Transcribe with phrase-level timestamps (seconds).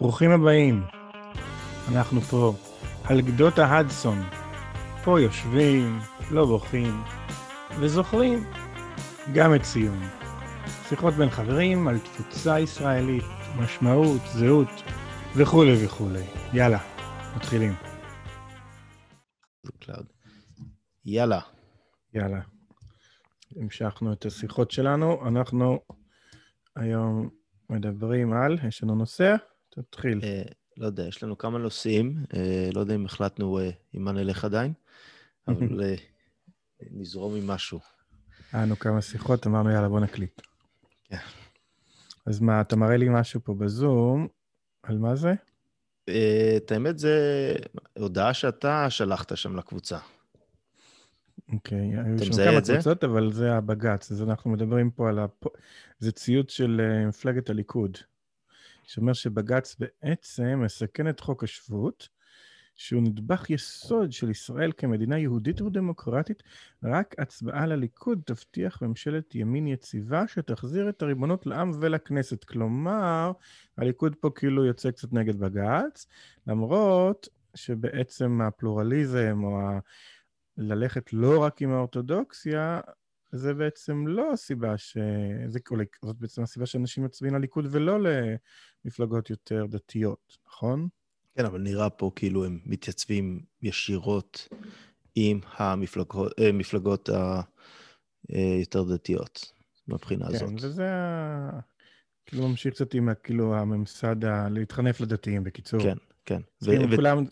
[0.00, 0.84] ברוכים הבאים.
[1.88, 2.54] אנחנו פה,
[3.04, 4.22] על גדות ההדסון.
[5.04, 5.98] פה יושבים,
[6.30, 7.02] לא בוכים,
[7.80, 8.44] וזוכרים
[9.34, 10.00] גם את ציון.
[10.88, 13.24] שיחות בין חברים על תפוצה ישראלית,
[13.56, 14.68] משמעות, זהות
[15.36, 16.24] וכולי וכולי.
[16.52, 16.78] יאללה,
[17.36, 17.74] מתחילים.
[21.04, 21.40] יאללה.
[22.14, 22.40] יאללה.
[23.56, 25.28] המשכנו את השיחות שלנו.
[25.28, 25.80] אנחנו
[26.76, 27.28] היום
[27.70, 29.34] מדברים על, יש לנו נושא?
[29.74, 30.20] תתחיל.
[30.22, 30.42] אה,
[30.76, 34.44] לא יודע, יש לנו כמה נושאים, אה, לא יודע אם החלטנו אה, עם מה נלך
[34.44, 34.72] עדיין,
[35.48, 35.94] אבל אה,
[36.90, 37.80] נזרום עם משהו.
[38.52, 40.42] היה לנו כמה שיחות, אמרנו יאללה בוא נקליט.
[41.04, 41.16] כן.
[42.26, 44.28] אז מה, אתה מראה לי משהו פה בזום,
[44.82, 45.34] על מה זה?
[46.08, 47.54] אה, את האמת, זה
[47.98, 49.98] הודעה שאתה שלחת שם לקבוצה.
[51.52, 52.60] אוקיי, היו אתה שם כמה?
[52.60, 55.18] קבוצות, אבל זה הבג"ץ, אז אנחנו מדברים פה על...
[55.18, 55.44] הפ...
[55.98, 57.98] זה ציוץ של מפלגת הליכוד,
[58.92, 62.08] שאומר שבג"ץ בעצם מסכן את חוק השבות,
[62.74, 66.42] שהוא נדבך יסוד של ישראל כמדינה יהודית ודמוקרטית,
[66.82, 72.44] רק הצבעה לליכוד תבטיח ממשלת ימין יציבה שתחזיר את הריבונות לעם ולכנסת.
[72.44, 73.32] כלומר,
[73.78, 76.06] הליכוד פה כאילו יוצא קצת נגד בג"ץ,
[76.46, 79.78] למרות שבעצם הפלורליזם או ה...
[80.56, 82.80] ללכת לא רק עם האורתודוקסיה,
[83.32, 84.96] זה בעצם לא הסיבה ש...
[85.46, 85.58] זה,
[86.04, 87.98] זאת בעצם הסיבה שאנשים מצביעים לליכוד ולא
[88.84, 90.88] למפלגות יותר דתיות, נכון?
[91.36, 94.48] כן, אבל נראה פה כאילו הם מתייצבים ישירות
[95.14, 97.08] עם המפלגות אה, מפלגות
[98.28, 99.52] היותר דתיות,
[99.88, 100.48] מהבחינה הזאת.
[100.48, 101.60] כן, וזה ה...
[102.26, 104.48] כאילו ממשיך קצת עם כאילו הממסד, ה...
[104.48, 105.80] להתחנף לדתיים, בקיצור.
[105.80, 106.40] כן, כן.
[106.62, 107.24] ו- צריכים ו- כולם...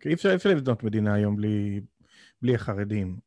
[0.00, 1.80] כי אי אפשר, אי אפשר לבנות מדינה היום בלי,
[2.42, 3.18] בלי החרדים.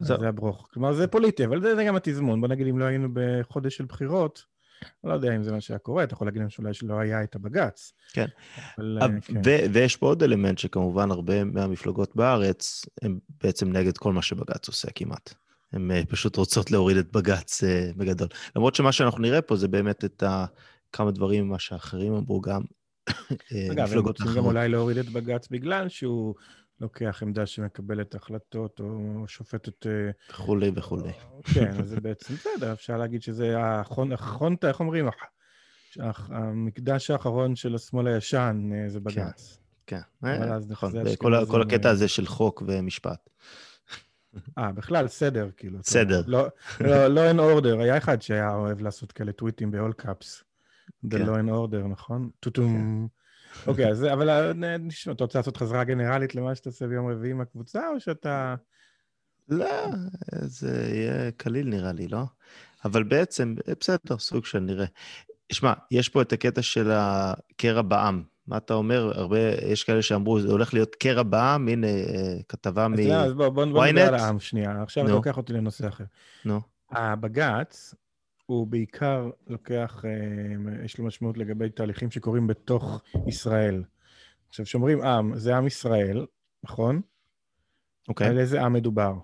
[0.00, 0.20] זהו.
[0.20, 0.68] זה הברוך.
[0.72, 2.40] כלומר, זה פוליטי, אבל זה, זה גם התזמון.
[2.40, 4.44] בוא נגיד, אם לא היינו בחודש של בחירות,
[5.04, 7.34] לא יודע אם זה מה שהיה קורה, אתה יכול להגיד להם שאולי שלא היה את
[7.34, 7.92] הבג"ץ.
[8.12, 8.26] כן.
[8.78, 9.40] אבל, אה, אבל- כן.
[9.46, 14.68] ו- ויש פה עוד אלמנט שכמובן הרבה מהמפלגות בארץ הם בעצם נגד כל מה שבג"ץ
[14.68, 15.34] עושה כמעט.
[15.72, 18.28] הן אה, פשוט רוצות להוריד את בג"ץ אה, בגדול.
[18.56, 20.46] למרות שמה שאנחנו נראה פה זה באמת את ה...
[20.92, 22.62] כמה דברים ממה שאחרים אמרו גם
[23.52, 24.44] אה, אגב, הם רוצים גם.
[24.44, 26.34] אולי להוריד את בג"ץ בגלל שהוא
[26.80, 29.86] לוקח עמדה שמקבלת החלטות, או שופטת...
[29.86, 31.12] אה, וכולי וכולי.
[31.54, 35.08] כן, אז זה בעצם בסדר, אפשר להגיד שזה החונ- החונטה, איך אומרים?
[36.28, 39.58] המקדש האחרון של השמאל הישן אה, זה בג"ץ.
[39.86, 40.92] כן, אה, נכון.
[41.46, 43.28] כל הקטע הזה של חוק ומשפט.
[44.58, 45.78] אה, בכלל, סדר, כאילו.
[45.82, 46.22] סדר.
[46.26, 46.46] לא,
[46.80, 50.42] לא, לא אין אורדר, היה אחד שהיה אוהב לעשות כאלה טוויטים ב-all caps.
[51.06, 51.26] The כן.
[51.26, 52.30] law and order, נכון?
[52.40, 53.08] טוטום.
[53.66, 57.30] אוקיי, אז אבל אה, נשמע, אתה רוצה לעשות חזרה גנרלית למה שאתה עושה ביום רביעי
[57.30, 58.54] עם הקבוצה, או שאתה...
[59.48, 59.66] לא,
[60.42, 62.22] זה יהיה קליל נראה לי, לא?
[62.84, 64.86] אבל בעצם, אה, בסדר, סוג של נראה.
[65.52, 68.22] שמע, יש פה את הקטע של הקרע בעם.
[68.46, 69.12] מה אתה אומר?
[69.18, 72.94] הרבה, יש כאלה שאמרו, זה הולך להיות קרע בעם, הנה, אה, כתבה מ...
[72.94, 74.08] לא, אז בוא בוא- בוא נדבר?
[74.08, 74.82] על העם שנייה.
[74.82, 75.12] עכשיו אתה.
[75.12, 76.04] לוקח אותי לנושא אחר.
[76.44, 77.94] נו, הבג"ץ,
[78.50, 83.84] הוא בעיקר לוקח, אה, יש לו משמעות לגבי תהליכים שקורים בתוך ישראל.
[84.48, 86.26] עכשיו, כשאומרים עם, זה עם ישראל,
[86.62, 87.00] נכון?
[88.08, 88.26] אוקיי.
[88.26, 89.14] על איזה עם מדובר?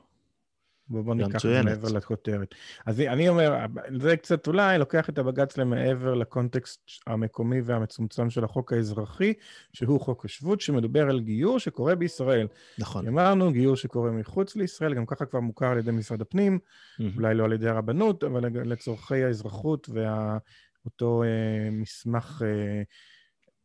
[0.88, 1.62] בוא, בוא ניקח את זה.
[1.62, 2.54] מעבר לכותרת.
[2.86, 3.56] אז אני אומר,
[4.00, 9.32] זה קצת אולי לוקח את הבג"ץ למעבר לקונטקסט המקומי והמצומצם של החוק האזרחי,
[9.72, 12.46] שהוא חוק השבות, שמדבר על גיור שקורה בישראל.
[12.78, 13.08] נכון.
[13.08, 16.58] אמרנו, גיור שקורה מחוץ לישראל, גם ככה כבר מוכר על ידי משרד הפנים,
[16.98, 17.12] מהמם.
[17.16, 19.88] אולי לא על ידי הרבנות, אבל לצורכי האזרחות
[20.84, 21.28] ואותו אה,
[21.72, 22.82] מסמך אה,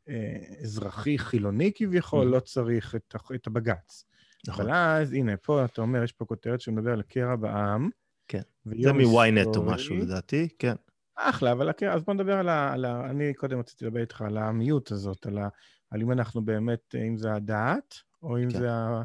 [0.09, 2.31] אה, אזרחי חילוני כביכול, Mhm.
[2.31, 4.05] לא צריך את, את הבג"ץ.
[4.47, 4.65] נכון.
[4.65, 7.89] אבל אז, הנה, פה אתה אומר, יש פה כותרת שמדבר על קרע בעם.
[8.27, 8.41] כן.
[8.65, 9.63] זה מ-ynet או.
[9.63, 10.75] משהו, לדעתי, כן.
[11.15, 12.73] אחלה, אבל הקרע, אז בוא נדבר על ה...
[12.73, 15.47] על ה אני קודם רציתי לדבר איתך על העמיות הזאת, על, ה,
[15.89, 18.59] על אם אנחנו באמת, אם זה הדת, או אם כן.
[18.59, 19.03] זה ה...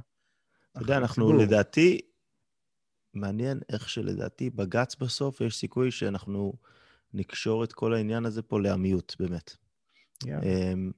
[0.72, 1.42] אתה יודע, אנחנו הציבור.
[1.42, 2.00] לדעתי,
[3.14, 6.52] מעניין איך שלדעתי בג"ץ בסוף, יש סיכוי שאנחנו
[7.14, 9.56] נקשור את כל העניין הזה פה לעמיות, באמת.
[10.24, 10.42] יאללה.
[10.42, 10.92] אמ,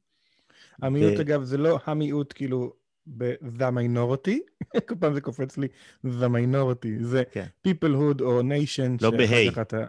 [0.82, 2.72] המיעוט, ו- אגב, זה לא המיעוט כאילו
[3.16, 4.38] ב-the minority,
[4.88, 5.66] כל פעם זה קופץ לי
[6.04, 7.46] the minority, זה כן.
[7.68, 8.90] peoplehood או nation.
[9.02, 9.50] לא שאחר בה'.
[9.52, 9.86] כך אתה- לא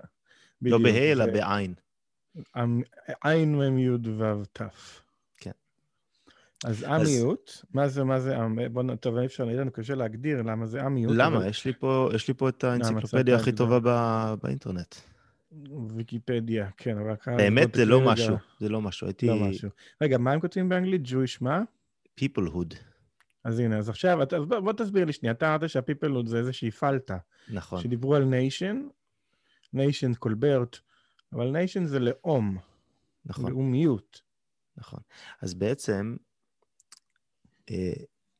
[0.62, 1.74] בדיוק, בה' אלא בעין.
[2.56, 2.81] עם-
[3.24, 4.62] עין מ"ם י' ו' ת'.
[5.38, 5.51] כן.
[6.66, 8.36] אז העמיות, מה זה, מה זה?
[8.71, 8.95] בוא נ...
[8.95, 11.16] טוב, אי אפשר, יהיה לנו קשה להגדיר למה זה העמיות.
[11.18, 11.48] למה?
[11.48, 13.51] יש לי פה, יש לי פה את האנציקלופדיה הכי.
[13.51, 13.80] טובה
[14.44, 14.95] באינטרנט.
[15.95, 17.38] ויקיפדיה, כן, אבל כאן...
[17.38, 18.01] באמת זה לא.
[18.06, 19.07] משהו, זה לא משהו.
[19.07, 19.69] הייתי לא משהו.
[20.01, 21.01] רגע, מה הם כותבים באנגלית?
[21.06, 21.62] Jewish מה?
[22.22, 22.75] peoplehood.
[23.44, 26.38] אז הנה, אז עכשיו, אז בוא, בוא תסביר לי שנייה, אתה אמרת שה peoplehood זה
[26.38, 27.18] איזושהי פלטה,
[27.50, 27.81] נכון.
[27.81, 28.88] שדיברו על nation,
[29.74, 30.77] ניישן קולברט,
[31.33, 32.57] אבל ניישן זה לאום,
[33.25, 34.21] נכון, לאומיות.
[34.77, 35.00] נכון.
[35.41, 36.15] אז בעצם,
[37.69, 37.94] אה,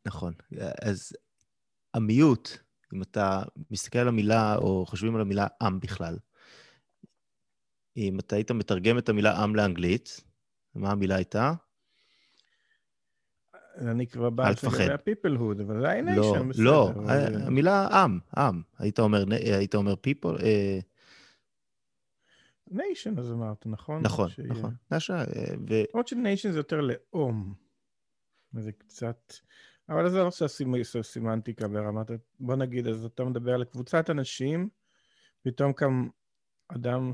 [0.06, 0.34] נכון,
[0.82, 1.14] אז
[1.94, 2.50] המיעוט,
[2.94, 3.42] אם אתה
[3.72, 6.18] מסתכל על המילה, או חושבים על המילה עם בכלל,
[7.98, 10.24] אם אתה היית מתרגם את המילה עם לאנגלית,
[10.76, 11.54] מה המילה הייתה?
[13.82, 14.78] אני כבר בא לפחד.
[14.82, 15.82] לגבי ה-peoplehood, אבל זה
[16.16, 16.64] לא, ה-nation, בסדר.
[16.64, 18.62] לא, אבל- המילה עם, עם.
[18.80, 20.80] היית אומר, היית אומר people, אה,
[22.72, 24.02] nation, אז אמרת, נכון?
[24.02, 24.76] נכון, שיהיה- נכון.
[24.92, 25.24] אה,
[25.70, 27.54] ו- למרות ש-nation זה יותר לאום.
[28.54, 29.34] זה קצת...
[29.90, 32.12] אבל זה לא עושה סימ- סימנטיקה ברמת...
[32.40, 34.70] בוא נגיד, אז אתה מדבר על קבוצת אנשים,
[35.44, 36.08] פתאום קם
[36.68, 37.12] אדם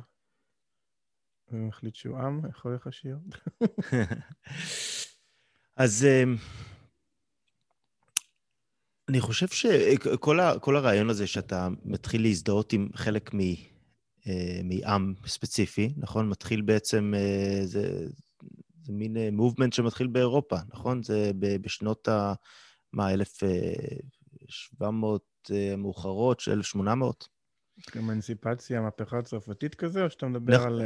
[1.52, 3.18] ומחליט שהוא עם, איך הולך השיר?
[5.78, 6.36] אז אמ,
[9.10, 13.40] אני חושב שכל ה- הרעיון הזה שאתה מתחיל להזדהות עם חלק מ,
[14.28, 16.30] אה, מעם ספציפי, נכון?
[16.30, 18.08] מתחיל בעצם, אה, זה,
[18.84, 21.04] זה מין מובמנט שמתחיל באירופה, נכון?
[21.04, 21.32] זה
[21.62, 22.34] בשנות ה...
[22.94, 25.22] מה, 1700
[25.52, 27.28] אה, מאוחרות, של 1800?
[27.98, 30.68] אמנסיפציה, מהפכה הצרפתית כזה, או שאתה מדבר נכון.
[30.68, 30.82] על...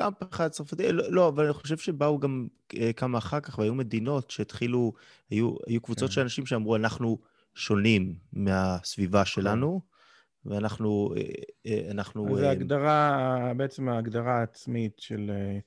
[0.00, 2.46] אה, גם פחד צרפתי, לא, לא, אבל אני חושב שבאו גם
[2.76, 4.92] אה, כמה אחר כך, והיו מדינות שהתחילו,
[5.30, 6.14] היו, היו קבוצות כן.
[6.14, 7.18] של אנשים שאמרו, אנחנו
[7.54, 9.80] שונים מהסביבה שלנו,
[10.44, 11.22] ואנחנו, אה,
[11.66, 12.36] אה, אנחנו...
[12.38, 15.58] אז אה, ההגדרה, בעצם ההגדרה העצמית של אה,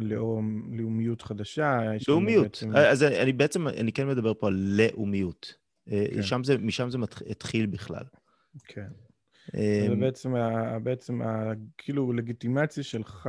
[0.00, 1.78] לאום, לאומיות חדשה.
[2.08, 2.42] לאומיות.
[2.42, 5.54] בעצם- אז אני, אני בעצם, אני כן מדבר פה על לאומיות.
[5.92, 6.22] אה, כן.
[6.22, 8.04] שם זה, משם זה מתח- התחיל בכלל.
[8.64, 8.88] כן.
[9.54, 13.28] אה, זה בעצם, ה- בעצם ה- כאילו לגיטימציה שלך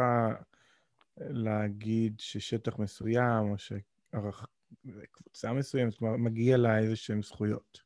[1.18, 7.82] להגיד ששטח מסוים, או שקבוצה מסוימת, כלומר, מגיע לה איזה שהן זכויות.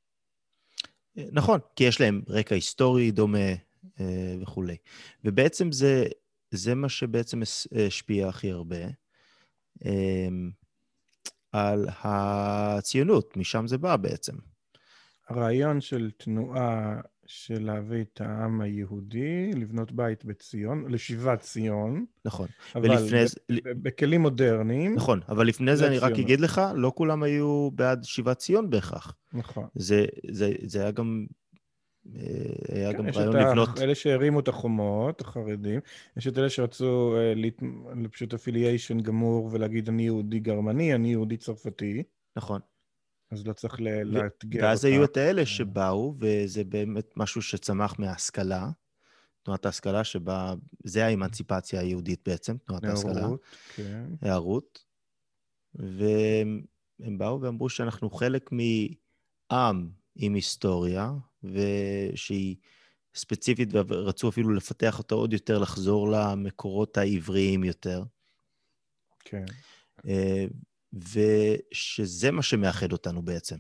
[1.16, 3.50] נכון, כי יש להם רקע היסטורי דומה
[4.00, 4.78] אה, וכולי.
[5.26, 6.06] ובעצם זה,
[6.52, 7.42] זה מה שבעצם
[7.88, 8.86] השפיע הכי הרבה
[9.86, 10.28] אה,
[11.52, 14.34] על הציונות, משם זה בא בעצם.
[15.30, 22.48] הרעיון של תנועה של להביא את העם היהודי, לבנות בית בציון, לשיבת ציון, נכון.
[22.76, 23.18] אבל ולפני
[23.82, 24.96] בכלים מודרניים.
[24.96, 26.12] נכון, אבל לפני זה זה אני רק.
[26.20, 29.16] אגיד לך, לא כולם היו בעד שיבת ציון בהכרח.
[29.34, 29.68] נכון.
[29.76, 31.26] זה, זה, זה היה גם,
[32.16, 32.22] אה,
[32.76, 33.70] היה כן, גם יש רעיון את ה- לבנות...
[33.82, 35.80] אלה שהרימו את החומות, החרדים,
[36.18, 37.62] יש את אלה שרצו אה, להת-
[38.12, 42.04] פשוט אפיליישן גמור ולהגיד אני יהודי גרמני, אני יהודי צרפתי,
[42.38, 42.62] נכון.
[43.32, 44.88] אז לא צריך לאתגר ואז אותה.
[44.88, 45.46] היו את האלה כן.
[45.46, 48.70] שבאו, וזה באמת משהו שצמח מההשכלה,
[49.44, 50.54] תנועת ההשכלה שבה,
[50.84, 53.42] זה האמנציפציה היהודית בעצם, תנועת ההשכלה, נאורות,
[53.76, 54.06] כן.
[54.22, 54.84] הערות,
[55.76, 56.64] והם
[57.00, 61.12] הם באו ואמרו שאנחנו חלק מעם עם היסטוריה,
[61.44, 62.56] ושהיא
[63.16, 68.04] ספציפית, ורצו אפילו לפתח אותה עוד יותר, לחזור למקורות העבריים יותר,
[69.20, 69.46] כן.
[71.14, 73.56] ושזה מה שמאחד אותנו בעצם.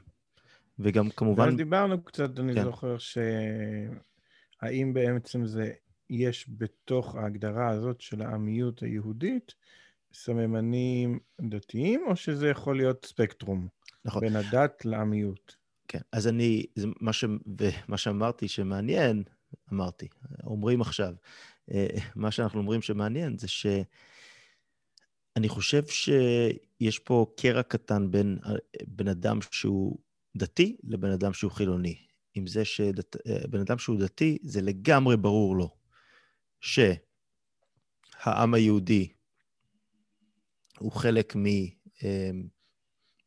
[0.80, 1.58] וגם כמובן...
[1.58, 2.64] דיברנו קצת, אני כן.
[2.64, 5.72] זוכר שהאם בעצם זה,
[6.10, 9.54] יש בתוך ההגדרה הזאת של העמיות היהודית
[10.14, 13.68] סממנים דתיים, או שזה יכול להיות ספקטרום
[14.06, 14.22] נכון.
[14.22, 15.56] בין הדת לעמיות?
[15.88, 17.26] כן, אז אני, זה מה, ש,
[17.60, 19.24] ומה שאמרתי שמעניין,
[19.74, 20.08] אמרתי,
[20.44, 21.14] אומרים עכשיו,
[21.72, 23.48] אה, מה שאנחנו אומרים שמעניין זה
[25.38, 28.52] שאני חושב שיש פה קרע קטן בין אה,
[28.88, 29.98] בן אדם שהוא
[30.38, 32.06] דתי לבן אדם שהוא חילוני.
[32.34, 35.76] עם זה שבן אדם שהוא דתי, זה לגמרי ברור לו
[36.62, 39.14] שהעם היהודי
[40.80, 41.36] הוא חלק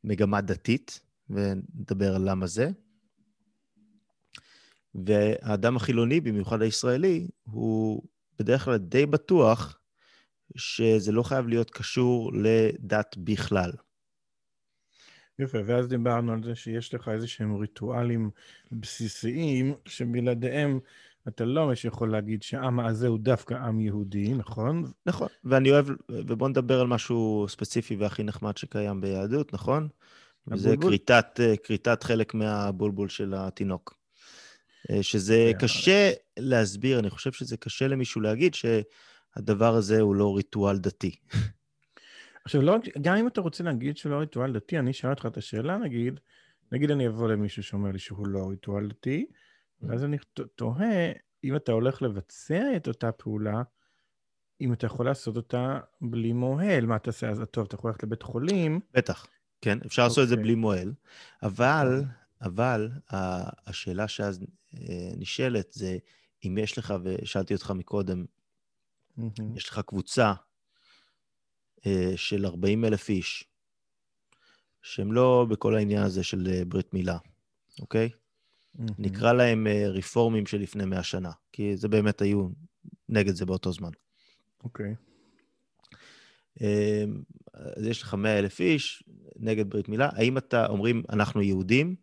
[0.05, 1.01] ממגמה דתית,
[1.31, 2.71] ונדבר על למה זה.
[4.95, 8.03] והאדם החילוני, במיוחד הישראלי, הוא
[8.39, 9.80] בדרך כלל די בטוח
[10.57, 13.71] שזה לא חייב להיות קשור לדת בכלל.
[15.39, 18.31] יפה, ואז דיברנו על זה שיש לך איזה שהם ריטואלים
[18.73, 20.81] בסיסיים, שבלעדיהם
[21.29, 24.85] אתה לא ממש יכול להגיד שהעם הזה הוא דווקא עם יהודי, נכון?
[25.07, 29.89] נכון, ואני אוהב, ובואו נדבר על משהו ספציפי והכי נחמד שקיים ביהדות, נכון?
[30.47, 30.91] הבולבול?
[30.91, 34.01] כריתת, אה, כריתת חלק מהבולבול של התינוק.
[34.91, 35.53] אה, שזה.
[35.59, 38.55] קשה להסביר, אני חושב שזה קשה למישהו להגיד
[39.35, 41.17] שהדבר הזה הוא לא ריטואל דתי.
[42.45, 45.37] עכשיו, לא, גם אם אתה רוצה להגיד שהוא לא ריטואל דתי, אני אשאל אותך את
[45.37, 46.21] השאלה, נגיד,
[46.73, 49.27] נגיד אני אבוא למישהו שאומר לי שהוא לא ריטואל דתי,
[49.83, 51.13] ואז אני ת- תוהה,
[51.45, 53.63] אם אתה הולך לבצע את אותה פעולה,
[54.61, 57.31] אם אתה יכול לעשות אותה בלי מוהל, מה תעשה?
[57.31, 59.27] אז טוב, אתה יכול ללכת לבית חולים, בטח,
[59.61, 60.45] כן, אפשר לעשות את זה אוקיי.
[60.45, 60.93] בלי מועל,
[61.43, 62.09] אבל, נכון.
[62.43, 62.91] אבל
[63.67, 64.41] השאלה שאז
[64.75, 65.99] אה, נשאלת זה,
[66.47, 68.25] אם יש לך, ושאלתי אותך מקודם,
[69.21, 69.57] מהמם.
[69.57, 70.33] יש לך קבוצה
[71.87, 73.45] אה, של 40 אלף איש,
[74.83, 77.19] שהם לא בכל העניין הזה של אה, ברית מילה,
[77.81, 78.11] אוקיי?
[78.99, 82.49] נקרא להם אה, רפורמים של לפני 100 שנה, כי זה באמת היו
[83.09, 83.91] נגד זה באותו זמן.
[84.65, 84.95] אוקיי.
[86.61, 87.23] אמ,
[87.55, 89.03] אז יש לך 100 אלף איש
[89.37, 90.09] נגד ברית מילה.
[90.13, 91.97] האם אתה, אומרים, אנחנו יהודים?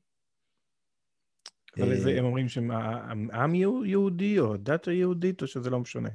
[1.78, 2.72] אבל הם אומרים שהם
[3.34, 3.56] עם
[3.86, 6.10] יהודי או דת היהודית, או שזה לא משנה?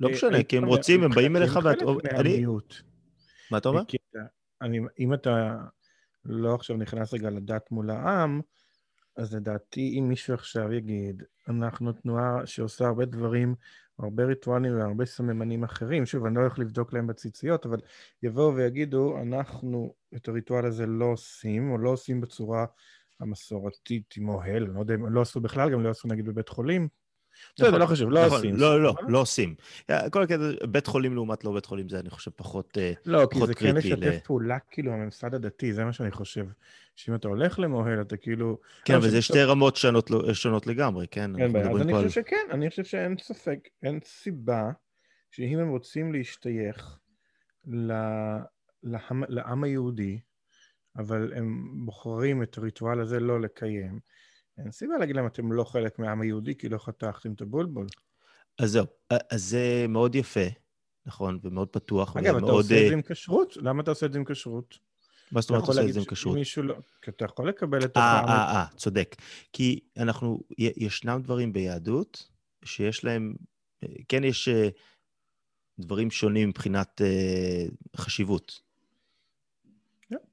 [0.00, 1.78] לא משנה, כי הם רוצים, הם באים אליך ואת...
[2.04, 2.44] אני...
[3.50, 3.82] מה אתה אומר?
[4.98, 5.56] אם אתה
[6.24, 8.40] לא עכשיו נכנס רגע לדת מול העם,
[9.16, 13.54] אז לדעתי, אם מישהו עכשיו יגיד, אנחנו תנועה שעושה הרבה דברים,
[13.98, 17.78] הרבה ריטואלים והרבה סממנים אחרים, שוב, אני לא הולך לבדוק להם בציציות, אבל
[18.22, 22.66] יבואו ויגידו, אנחנו את הריטואל הזה לא עושים, או לא עושים בצורה
[23.20, 26.88] המסורתית עם אוהל, לא יודע, לא עשו בכלל, גם לא עשו נגיד בבית חולים,
[27.56, 28.56] בסדר, נכון, לא חשוב, לא נכון, עושים.
[28.56, 29.54] לא, לא, לא עושים.
[30.10, 32.88] כל הקטע, בית חולים לעומת לא בית חולים, זה אני חושב פחות קריטי.
[32.88, 36.46] אה, לא, כי זה כן לשתף פעולה, כאילו, הממסד הדתי, זה מה שאני חושב.
[36.96, 38.58] שאם אתה הולך למוהל, אתה כאילו...
[38.84, 39.78] כן, אבל זה שתי רמות
[40.32, 41.30] שונות לגמרי, כן?
[41.36, 44.70] כן, אז אני חושב שכן, אני חושב שאין ספק, אין סיבה
[45.30, 46.98] שאם הם רוצים להשתייך
[49.28, 50.18] לעם היהודי,
[50.96, 54.00] אבל הם בוחרים את הריטואל הזה לא לקיים,
[54.58, 57.86] אין סיבה להגיד להם, אתם לא חלק מהעם היהודי, כי לא חתכתם את הבולבול.
[58.58, 60.46] אז זהו, אז זה מאוד יפה,
[61.06, 62.16] נכון, ומאוד פתוח.
[62.16, 63.56] אגב, אתה עושה את זה אה, עם כשרות?
[63.56, 64.78] למה אתה עושה את זה עם כשרות?
[65.32, 66.38] מה זאת אומרת עושה את זה עם כשרות?
[66.56, 66.74] לא...
[67.02, 69.16] כי אתה יכול לקבל את אה, אה, אה, צודק.
[69.52, 72.28] כי אנחנו, ישנם דברים ביהדות
[72.64, 73.34] שיש להם,
[74.08, 74.48] כן יש
[75.78, 77.00] דברים שונים מבחינת
[77.96, 78.60] חשיבות.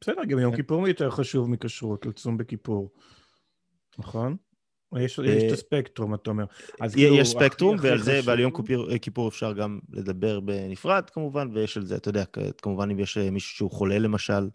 [0.01, 0.58] בסדר, גם יום כן.
[0.58, 2.92] כיפור יותר חשוב מכשרות, לצום בכיפור.
[3.97, 4.35] נכון?
[4.95, 6.45] יש, יש את אה, הספקטרום, אתה אומר.
[6.85, 11.77] יש כאילו, ספקטרום, ועל זה, ועל יום כיפור, כיפור אפשר גם לדבר בנפרד, כמובן, ויש
[11.77, 12.23] על זה, אתה יודע,
[12.62, 14.50] כמובן אם יש אה, מישהו שהוא חולה למשל,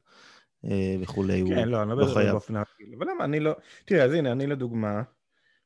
[0.65, 2.31] אה, וכולי, הוא כן, לא, אני לא, לא חייב.
[2.31, 2.95] באופן רגיל.
[2.99, 3.53] אבל למה, אני לא...
[3.85, 5.03] תראה, אז הנה, אני לדוגמה,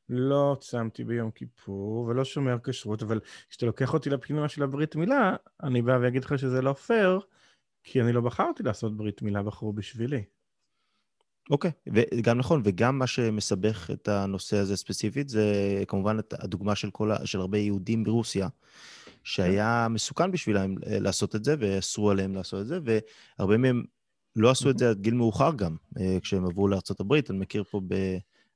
[0.09, 5.35] לא צמתי ביום כיפור ולא שומר כשרות, אבל כשאתה לוקח אותי לפנימה של הברית מילה,
[5.63, 7.19] אני בא ואגיד לך שזה לא פייר,
[7.83, 10.23] כי אני לא בחרתי לעשות ברית מילה, בחרו בשבילי.
[11.51, 15.53] אוקיי, וגם נכון, וגם מה שמסבך את הנושא הזה ספציפית, זה
[15.87, 18.47] כמובן הדוגמה של, כל, של הרבה יהודים ברוסיה,
[19.23, 23.83] שהיה מסוכן בשבילם אה, לעשות את זה, ואסרו עליהם לעשות את זה, והרבה מהם
[24.35, 27.81] לא עשו את זה עד גיל מאוחר גם, אה, כשהם עברו לארה"ב, אני מכיר פה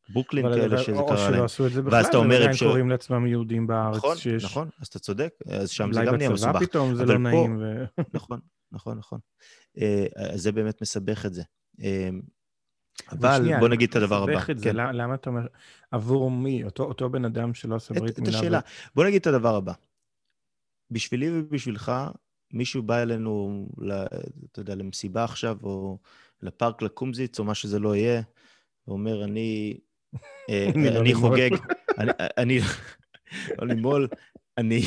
[0.10, 1.10] בברוקלין כאלה שזה קרה להם.
[1.10, 2.64] או שלא עשו את זה בכלל, הם עדיין ש...
[2.64, 3.98] קוראים לעצמם יהודים בארץ.
[3.98, 4.46] נכון, שיש...
[4.46, 6.50] נכון, אז אתה צודק, אז שם זה גם נהיה מסובך.
[6.50, 7.58] אולי בצבא פתאום זה לא נעים.
[7.62, 7.86] ו...
[8.14, 8.40] נכון,
[8.72, 9.20] נכון, נכון.
[9.78, 11.44] אה, זה באמת מסבך את זה.
[13.12, 14.42] אבל שנייה, בוא נגיד את הדבר הבא.
[14.52, 14.76] את זה, כן.
[14.76, 15.48] למה אתה אומר,
[15.92, 16.64] עבור מי?
[16.64, 18.32] אותו, אותו בן אדם שלא עושה ברית מילה?
[18.32, 18.60] את השאלה.
[18.60, 18.90] ו...
[18.96, 19.74] בוא נגיד את הדבר הבא.
[20.92, 21.92] בשבילי ובשבילך,
[22.54, 23.66] מישהו בא אלינו,
[24.52, 25.98] אתה יודע, למסיבה עכשיו, או
[26.42, 28.22] לפארק לקומזיץ, או מה שזה לא יהיה,
[28.88, 29.78] ואומר, אני,
[30.50, 31.50] אה, לא אני חוגג,
[32.38, 32.60] אני,
[33.58, 34.08] לא למול,
[34.58, 34.82] אני,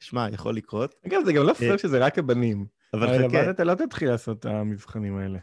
[0.00, 0.94] שמע, יכול לקרות.
[1.06, 2.66] אגב, זה גם לא פייר אה, שזה רק הבנים.
[2.94, 3.26] אבל חכה.
[3.26, 5.38] אבל אתה לא תתחיל לעשות את המבחנים האלה.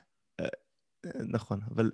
[1.28, 1.92] נכון, אבל...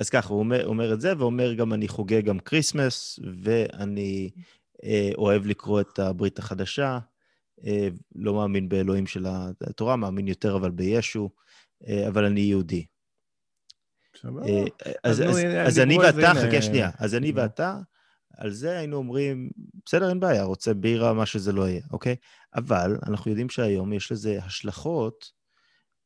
[0.00, 4.30] אז ככה, הוא אומר, אומר את זה, ואומר גם, אני חוגג גם Christmas, ואני
[4.84, 6.98] אה, אוהב לקרוא את הברית החדשה,
[7.66, 9.26] אה, לא מאמין באלוהים של
[9.60, 11.30] התורה, מאמין יותר אבל בישו,
[11.88, 12.86] אה, אבל אני יהודי.
[14.24, 14.64] אה,
[15.04, 17.78] אז, אז, אז אני ואתה, חכה שנייה, אז אני ואתה,
[18.36, 19.50] על זה היינו אומרים,
[19.86, 22.16] בסדר, אין בעיה, רוצה בירה, מה שזה לא יהיה, אוקיי?
[22.54, 25.37] אבל אנחנו יודעים שהיום יש לזה השלכות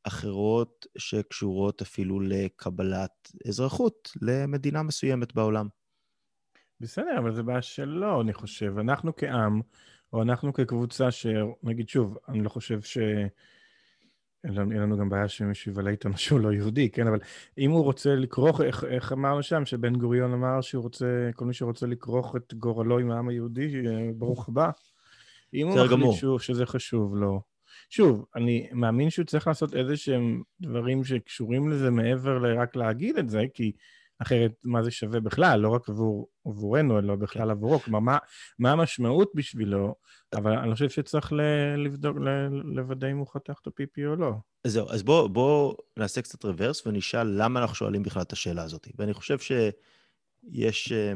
[0.04, 5.68] אחרות שקשורות אפילו לקבלת אזרחות למדינה מסוימת בעולם.
[6.80, 8.78] בסדר, אבל זה בעיה שלא, אני חושב.
[8.78, 9.60] אנחנו כעם,
[10.12, 12.98] או אנחנו כקבוצה שנגיד שוב, אני לא חושב ש...
[14.44, 17.06] אין לנו, אין לנו גם בעיה שמישהו יבלה איתנו שהוא לא יהודי, כן?
[17.06, 17.18] אבל
[17.58, 21.54] אם הוא רוצה לכרוך, איך, איך אמרנו שם, שבן גוריון אמר שהוא רוצה, כל מי
[21.54, 23.82] שרוצה לכרוך את גורלו עם העם היהודי,
[24.14, 24.70] ברוך הבא.
[25.54, 27.42] אם הוא מחליט שזה חשוב לו,
[27.94, 33.28] שוב, אני מאמין שהוא צריך לעשות איזה שהם דברים שקשורים לזה מעבר לרק להגיד את
[33.30, 33.72] זה, כי
[34.18, 37.80] אחרת מה זה שווה בכלל, לא רק עבור, עבורנו, אלא בכלל עבורו.
[37.80, 38.18] כלומר, מה,
[38.58, 39.94] מה המשמעות בשבילו,
[40.32, 41.32] אבל אני חושב שצריך
[41.76, 42.16] לבדוק,
[42.64, 44.32] לוודא אם הוא חתך את הפיפי או לא.
[44.66, 48.88] זהו, אז בואו בוא נעשה קצת רוורס ונשאל למה אנחנו שואלים בכלל את השאלה הזאת.
[48.98, 51.12] ואני חושב שיש אה,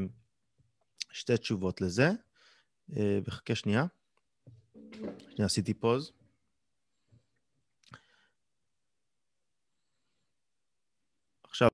[1.13, 2.11] שתי תשובות לזה.
[2.97, 3.87] אה, וחכה שנייה.
[5.31, 6.16] שנייה, עשיתי פוז.
[11.57, 11.69] עכשיו,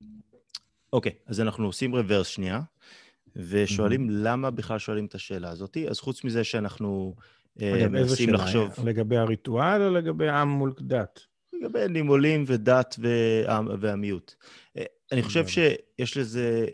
[0.93, 2.61] אוקיי, אז אנחנו עושים רוורס שנייה,
[3.37, 4.13] ושואלים mm-hmm.
[4.13, 5.77] למה בכלל שואלים את השאלה הזאת.
[5.91, 7.15] אז חוץ מזה שאנחנו
[7.57, 8.71] מנסים לחשוב...
[8.85, 11.21] לגבי הריטואל או לגבי עם מול דת?
[11.53, 12.97] לגבי נימולים ודת
[13.81, 14.35] והמיעוט.
[15.13, 16.67] אני חושב שיש לזה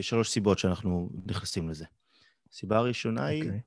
[0.00, 1.84] שלוש סיבות שאנחנו נכנסים לזה.
[2.52, 3.46] הסיבה הראשונה היא, okay.
[3.46, 3.60] אוקיי.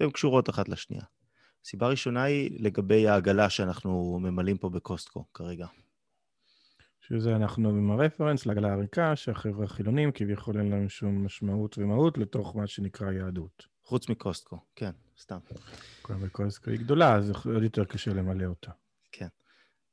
[0.00, 1.04] והן קשורות אחת לשנייה.
[1.64, 5.66] הסיבה הראשונה היא לגבי העגלה שאנחנו ממלאים פה בקוסטקו כרגע.
[7.08, 12.56] שזה אנחנו עם הרפרנס לעגלה הריקה, שהחבר'ה החילונים כביכול אין להם שום משמעות ומהות לתוך
[12.56, 13.66] מה שנקרא יהדות.
[13.84, 14.90] חוץ מקוסטקו, כן,
[15.20, 15.38] סתם.
[16.06, 18.70] כן, וקוסטקו היא גדולה, אז עוד יותר קשה למלא אותה.
[19.12, 19.26] כן.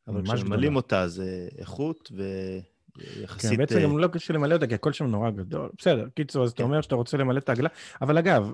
[0.08, 3.52] אבל כשממלאים אותה זה איכות ויחסית...
[3.52, 5.70] כן, בעצם אה, גם לא קשה למלא אותה, כי הכל שם נורא גדול.
[5.78, 6.64] בסדר, קיצור, אז אתה כן.
[6.64, 7.70] אומר שאתה רוצה למלא את העגלה,
[8.02, 8.52] אבל אגב,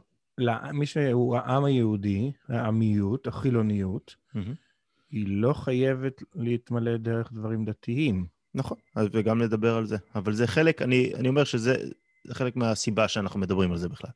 [0.74, 4.16] מי שהוא העם היהודי, העמיות, החילוניות,
[5.10, 8.35] היא לא חייבת להתמלא דרך דברים דתיים.
[8.56, 9.98] נכון, וגם לדבר על זה.
[10.16, 11.76] אבל זה חלק, אני, אני אומר שזה
[12.32, 14.12] חלק מהסיבה שאנחנו מדברים על זה בכלל.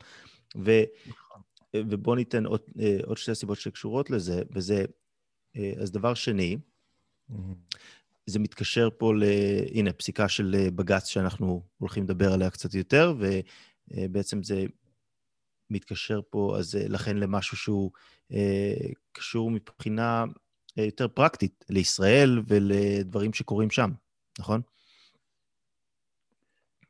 [0.66, 1.42] ו, נכון.
[1.76, 4.86] ובואו ניתן עוד, אה, עוד שתי סיבות שקשורות לזה, וזה,
[5.58, 6.58] אה, אז דבר שני,
[8.26, 9.24] זה מתקשר פה ל...
[9.74, 13.14] הנה, פסיקה של אה, בג"ץ שאנחנו הולכים לדבר עליה קצת יותר,
[13.88, 14.66] ובעצם זה
[15.70, 17.92] מתקשר פה, אז לכן למשהו שהוא
[19.12, 20.26] קשור מבחינה
[20.78, 23.92] יותר פרקטית לישראל ולדברים שקורים שם.
[24.40, 24.62] נכון?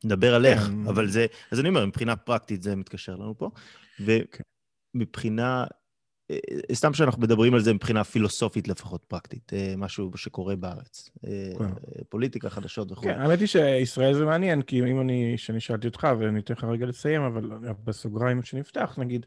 [0.03, 0.87] נדבר על איך, כן.
[0.87, 3.49] אבל זה, אז אני אומר, מבחינה פרקטית זה מתקשר לנו פה,
[4.95, 5.65] ומבחינה,
[6.31, 6.37] אה,
[6.73, 11.09] סתם שאנחנו מדברים על זה מבחינה פילוסופית לפחות פרקטית, אה, משהו שקורה בארץ.
[11.27, 11.65] אה, כן.
[12.09, 13.03] פוליטיקה, חדשות וכו'.
[13.03, 16.63] כן, האמת היא שישראל זה מעניין, כי אם אני, שאני שאלתי אותך, ואני אתן לך
[16.63, 17.49] רגע לסיים, אבל
[17.83, 19.25] בסוגריים שנפתח, נגיד,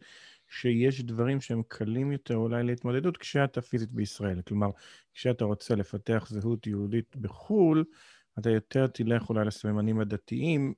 [0.52, 4.42] שיש דברים שהם קלים יותר אולי להתמודדות כשאתה פיזית בישראל.
[4.42, 4.68] כלומר,
[5.14, 7.84] כשאתה רוצה לפתח זהות יהודית בחו"ל,
[8.38, 10.74] אתה יותר תלך אולי לסממנים הדתיים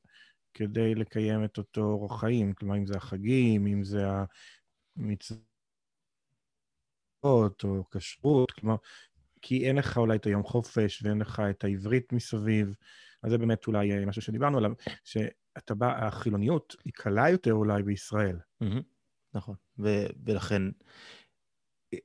[0.54, 2.52] כדי לקיים את אותו אורח חיים.
[2.52, 4.04] כלומר, אם זה החגים, אם זה
[4.96, 5.44] המצוות
[7.64, 8.76] או כשרות, כלומר,
[9.42, 12.74] כי אין לך אולי את היום חופש ואין לך את העברית מסביב.
[13.22, 14.72] אז זה באמת אולי משהו שדיברנו עליו,
[15.04, 18.36] שאתה בא, החילוניות היא קלה יותר אולי בישראל.
[18.62, 18.93] Mm-hmm.
[19.34, 20.62] נכון, ו- ולכן,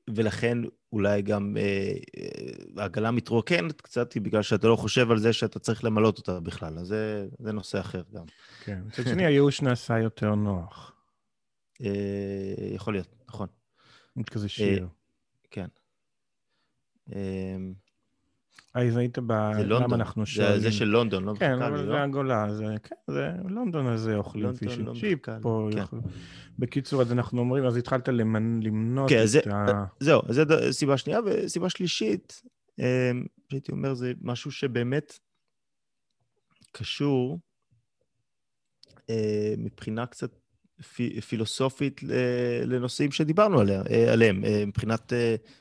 [0.09, 0.57] ולכן
[0.93, 5.83] אולי גם אה, אה, העגלה מתרוקנת קצת, בגלל שאתה לא חושב על זה שאתה צריך
[5.83, 8.25] למלות אותה בכלל, אז זה, זה נושא אחר גם.
[8.63, 10.93] כן, מצד שני הייאוש נעשה יותר נוח.
[11.81, 13.47] אה, יכול להיות, נכון.
[14.31, 14.87] כזה אה, שיר.
[15.51, 15.67] כן.
[17.13, 17.57] אה,
[18.73, 19.51] אז היית ב...
[19.55, 19.93] זה לונדון.
[19.93, 20.55] אנחנו שואלים?
[20.55, 21.97] זה, זה של לונדון, לא כן, אבל זה לא?
[21.97, 25.19] הגולה, זה, כן, זה לונדון הזה אוכלים fish and chip.
[25.41, 25.77] פה כן.
[25.77, 25.99] יכול...
[26.59, 28.59] בקיצור, אז אנחנו אומרים, אז התחלת למנ...
[28.63, 29.85] למנות כן, את זה, ה...
[29.99, 32.41] זהו, זו סיבה שנייה, וסיבה שלישית,
[32.79, 35.19] אמ, הייתי אומר, זה משהו שבאמת
[36.71, 37.39] קשור
[39.09, 40.31] אה, מבחינה קצת
[41.27, 42.01] פילוסופית
[42.65, 43.59] לנושאים שדיברנו
[44.11, 45.13] עליהם, אה, מבחינת,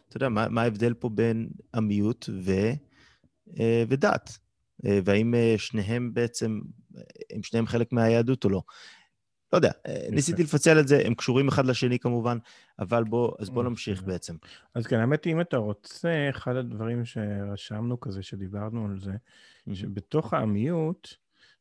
[0.08, 2.52] אתה יודע, מה, מה ההבדל פה בין עמיות ו...
[3.60, 4.38] אה, ודת,
[4.86, 6.60] אה, והאם אה, שניהם בעצם,
[7.32, 8.62] הם שניהם חלק מהיהדות או לא.
[9.52, 9.70] לא יודע,
[10.10, 12.38] ניסיתי לפצל את זה, הם קשורים אחד לשני כמובן,
[12.78, 14.36] אבל בוא, אז בוא נמשיך בעצם.
[14.74, 19.12] אז כן, האמת היא, אם אתה רוצה, אחד הדברים שרשמנו כזה, שדיברנו על זה,
[19.74, 21.16] שבתוך העמיות,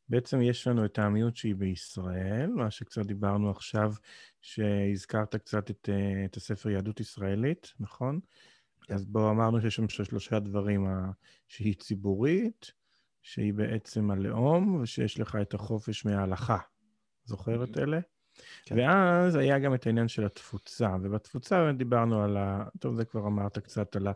[0.08, 3.92] בעצם יש לנו את העמיות שהיא בישראל, מה שקצת דיברנו עכשיו,
[4.40, 5.88] שהזכרת קצת את,
[6.24, 8.20] את הספר יהדות ישראלית, נכון?
[8.88, 10.86] אז בואו אמרנו שיש שם שלושה דברים,
[11.48, 12.72] שהיא ציבורית,
[13.22, 16.58] שהיא בעצם הלאום, ושיש לך את החופש מההלכה.
[17.24, 18.00] זוכר את אלה?
[18.64, 18.78] כן.
[18.78, 22.64] ואז היה גם את העניין של התפוצה, ובתפוצה דיברנו על ה...
[22.78, 24.08] טוב, זה כבר אמרת קצת על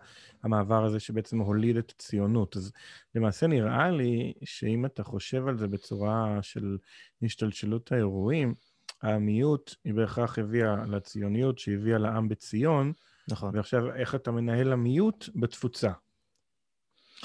[0.43, 2.57] המעבר הזה שבעצם הוליד את הציונות.
[2.57, 2.73] אז
[3.15, 6.77] למעשה נראה לי שאם אתה חושב על זה בצורה של
[7.23, 8.55] השתלשלות האירועים,
[9.03, 12.93] העמיות היא בהכרח הביאה לציוניות שהביאה לעם בציון,
[13.29, 13.57] נכון.
[13.57, 15.91] ועכשיו, איך אתה מנהל המיעוט בתפוצה.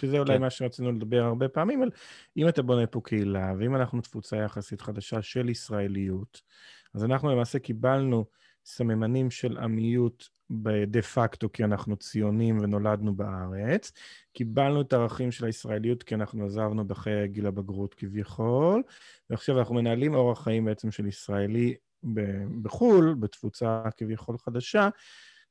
[0.01, 0.41] שזה אולי כן.
[0.41, 1.89] מה שרצינו לדבר הרבה פעמים, על
[2.37, 6.41] אם אתה בונה פה קהילה, ואם אנחנו תפוצה יחסית חדשה של ישראליות,
[6.93, 8.25] אז אנחנו למעשה קיבלנו
[8.65, 13.91] סממנים של עמיות בדה פקטו, כי אנחנו ציונים ונולדנו בארץ.
[14.33, 18.83] קיבלנו את הערכים של הישראליות כי אנחנו עזבנו בחיי גיל הבגרות כביכול,
[19.29, 21.75] ועכשיו אנחנו מנהלים אורח חיים בעצם של ישראלי
[22.61, 24.89] בחו"ל, בתפוצה כביכול חדשה,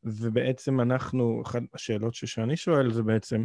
[0.06, 3.44] ובעצם אנחנו, אחת השאלות שאני שואל זה בעצם,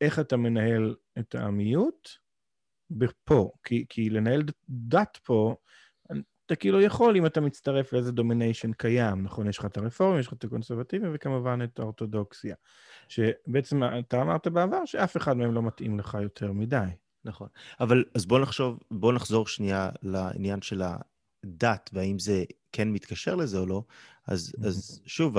[0.00, 2.08] איך אתה מנהל את העמיות
[3.24, 3.50] פה?
[3.64, 5.54] כי, כי לנהל דת פה,
[6.50, 9.48] אתה כאילו יכול אם אתה מצטרף לאיזה דומיניישן קיים, נכון?
[9.48, 12.54] יש לך את הרפורמים, יש לך את הקונסרבטיבים, וכמובן את האורתודוקסיה.
[13.08, 16.86] שבעצם אתה אמרת בעבר שאף אחד מהם לא מתאים לך יותר מדי.
[17.24, 17.48] נכון.
[17.80, 23.58] אבל אז בוא נחשוב, בוא נחזור שנייה לעניין של הדת, והאם זה כן מתקשר לזה
[23.58, 23.82] או לא.
[24.26, 25.36] אז, אז שוב,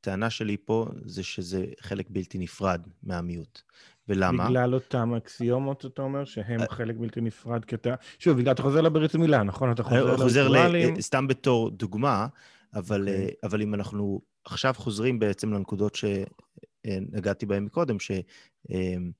[0.00, 3.60] הטענה שלי פה זה שזה חלק בלתי נפרד מהמיעוט.
[4.08, 4.48] ולמה?
[4.48, 7.94] בגלל אותם אקסיומות, אתה אומר, שהם חלק בלתי נפרד, כי אתה...
[8.18, 9.72] שוב, בגלל אתה חוזר לברית מילה, נכון?
[9.72, 10.94] אתה חוזר חוזר לריטואלים.
[10.94, 11.00] ל...
[11.00, 12.26] סתם בתור דוגמה,
[12.74, 13.28] אבל, אוקיי.
[13.28, 13.32] okay.
[13.42, 19.12] אבל אם אנחנו עכשיו חוזרים בעצם לנקודות שנגעתי בהן מקודם, שאנחנו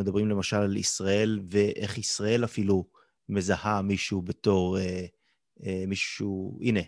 [0.00, 2.84] מדברים למשל על ישראל, ואיך ישראל אפילו
[3.28, 5.06] מזהה מישהו בתור אה,
[5.66, 6.86] אה, מישהו, הנה, אה,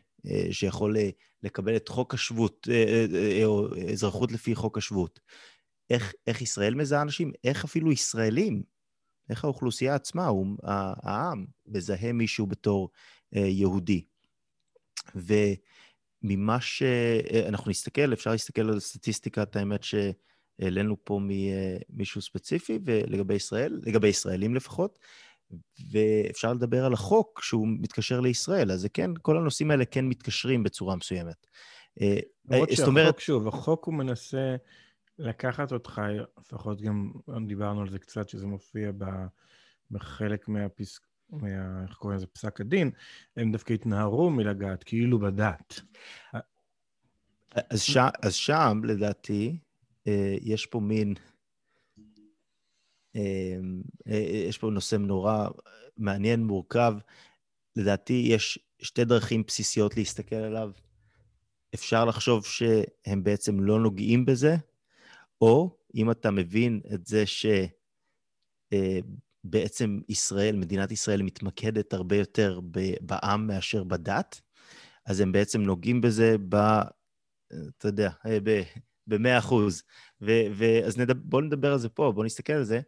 [0.50, 0.96] שיכול
[1.42, 2.68] לקבל את חוק השבות,
[3.44, 5.20] או אזרחות לפי חוק השבות.
[5.90, 7.32] איך, איך ישראל מזהה אנשים?
[7.44, 8.62] איך אפילו ישראלים,
[9.30, 12.90] איך האוכלוסייה עצמה, הוא, העם, מזהה מישהו בתור
[13.32, 14.04] יהודי.
[15.14, 24.08] וממה שאנחנו נסתכל, אפשר להסתכל על סטטיסטיקת האמת שהעלינו פה ממישהו ספציפי, ולגבי ישראל, לגבי
[24.08, 24.98] ישראלים לפחות,
[25.92, 30.62] ואפשר לדבר על החוק שהוא מתקשר לישראל, אז זה כן, כל הנושאים האלה כן מתקשרים
[30.62, 31.46] בצורה מסוימת.
[32.00, 32.18] אה,
[32.50, 33.18] למרות שהחוק, אומרת...
[33.18, 34.56] שוב, החוק הוא מנסה
[35.18, 36.02] לקחת אותך,
[36.38, 37.12] לפחות גם
[37.46, 38.90] דיברנו על זה קצת, שזה מופיע
[39.90, 41.02] בחלק מהפסק...
[41.30, 41.82] מה...
[41.82, 42.26] איך קוראים לזה?
[42.26, 42.90] פסק הדין,
[43.36, 45.80] הם דווקא התנערו מלגעת, כאילו בדת.
[47.70, 47.96] אז, ש...
[48.22, 49.58] אז שם, לדעתי,
[50.06, 51.14] אה, יש פה מין...
[53.16, 55.48] אמ, אה, אה, יש פה נושא נורא
[55.96, 56.94] מעניין, מורכב.
[57.76, 60.70] לדעתי יש שתי דרכים בסיסיות להסתכל עליו.
[61.74, 64.56] אפשר לחשוב שהם בעצם לא נוגעים בזה,
[65.40, 67.24] או אם אתה מבין את זה
[69.46, 72.60] שבעצם אה, ישראל, מדינת ישראל מתמקדת הרבה יותר
[73.00, 74.40] בעם מאשר בדת,
[75.06, 76.56] אז הם בעצם נוגעים בזה ב...
[77.78, 78.10] אתה יודע,
[79.06, 79.82] ב-100 אחוז.
[80.86, 82.80] אז נדבר, בואו נדבר על זה פה, בואו נסתכל על זה.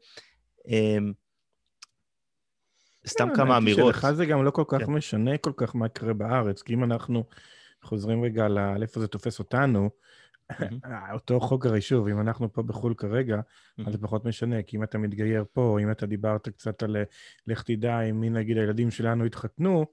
[0.69, 1.13] אמ,
[3.07, 3.95] סתם כן, כמה אמירות.
[3.95, 4.93] שלך זה גם לא כל כך כן.
[4.93, 7.25] משנה כל כך מה קורה בארץ, כי אם אנחנו
[7.83, 9.91] חוזרים רגע לאיפה זה תופס אותנו,
[11.15, 13.41] אותו חוק הרי שוב, אם אנחנו פה בחו"ל כרגע,
[13.87, 16.97] אז זה פחות משנה, כי אם אתה מתגייר פה, אם אתה דיברת קצת על
[17.47, 19.87] לך תדע אם מי נגיד הילדים שלנו התחתנו,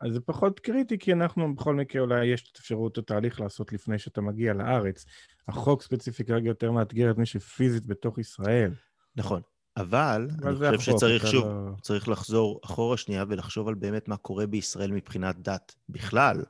[0.00, 3.98] אז זה פחות קריטי, כי אנחנו בכל מקרה אולי יש את אפשרות התהליך לעשות לפני
[3.98, 5.04] שאתה מגיע לארץ.
[5.48, 8.72] החוק ספציפי כרגע יותר מאתגר את מי שפיזית בתוך ישראל.
[9.16, 9.40] נכון,
[9.76, 11.72] אבל אני חושב החוק, שצריך שוב, לא...
[11.82, 16.42] צריך לחזור אחורה שנייה ולחשוב על באמת מה קורה בישראל מבחינת דת בכלל,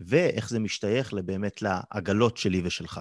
[0.00, 3.00] ואיך זה משתייך באמת לעגלות שלי ושלך.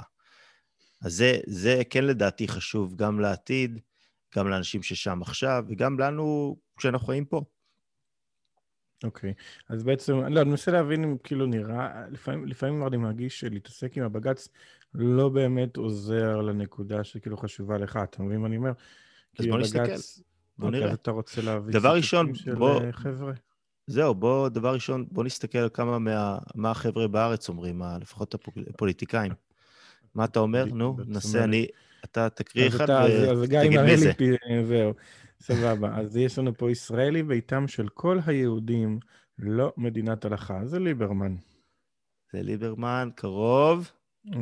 [1.02, 3.80] אז זה, זה כן לדעתי חשוב גם לעתיד,
[4.36, 7.42] גם לאנשים ששם עכשיו, וגם לנו כשאנחנו חיים פה.
[9.04, 9.74] אוקיי, okay.
[9.74, 14.04] אז בעצם, לא, אני מנסה להבין אם כאילו נראה, לפעמים, לפעמים אני מרגיש שלהתעסק עם
[14.04, 14.50] הבג"ץ
[14.94, 18.72] לא באמת עוזר לנקודה שכאילו חשובה לך, אתה מבין מה אני אומר?
[19.40, 19.82] אז בוא נסתכל,
[20.58, 20.94] בוא אוקיי, נראה.
[20.94, 22.82] אתה רוצה להביא דבר ראשון, בוא...
[22.82, 23.34] אה, חבר'ה?
[23.88, 26.38] זהו, בוא, דבר ראשון, בוא נסתכל על כמה מה...
[26.56, 28.36] מה החבר'ה בארץ אומרים, לפחות
[28.70, 29.32] הפוליטיקאים.
[30.16, 30.66] מה אתה אומר?
[30.66, 31.68] נו, ננסה, אני...
[32.04, 32.88] אתה תקריא אחד
[33.44, 34.12] ותגיד מי זה.
[34.68, 34.94] זהו,
[35.42, 35.98] סבבה.
[35.98, 39.00] אז יש לנו פה ישראלי ביתם של כל היהודים,
[39.40, 40.66] לא מדינת הלכה.
[40.66, 41.36] זה ליברמן.
[42.34, 43.92] זה ליברמן, קרוב.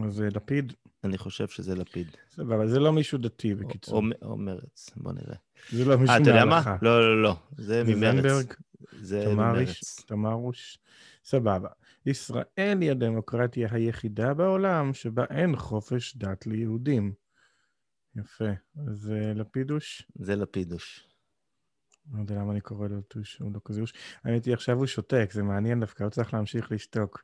[0.07, 0.73] זה לפיד.
[1.03, 2.07] אני חושב שזה לפיד.
[2.29, 4.01] סבבה, זה לא מישהו דתי בקיצור.
[4.21, 5.35] או, או מרץ, בוא נראה.
[5.71, 6.11] זה לא מישהו מההלכה.
[6.13, 6.77] אה, אתה יודע מה?
[6.81, 8.55] לא, לא, לא, זה ממרץ.
[9.01, 10.01] זה ממרץ.
[10.07, 10.79] תמרוש?
[11.23, 11.69] סבבה.
[12.05, 17.13] ישראל היא הדמוקרטיה היחידה בעולם שבה אין חופש דת ליהודים.
[18.15, 18.49] יפה.
[18.93, 20.07] זה לפידוש?
[20.15, 21.07] זה לפידוש.
[22.13, 23.93] לא יודע למה אני קורא לו טוש, הוא לא כזה אוש.
[24.23, 27.23] האמת היא, עכשיו הוא שותק, זה מעניין דווקא, הוא צריך להמשיך לשתוק.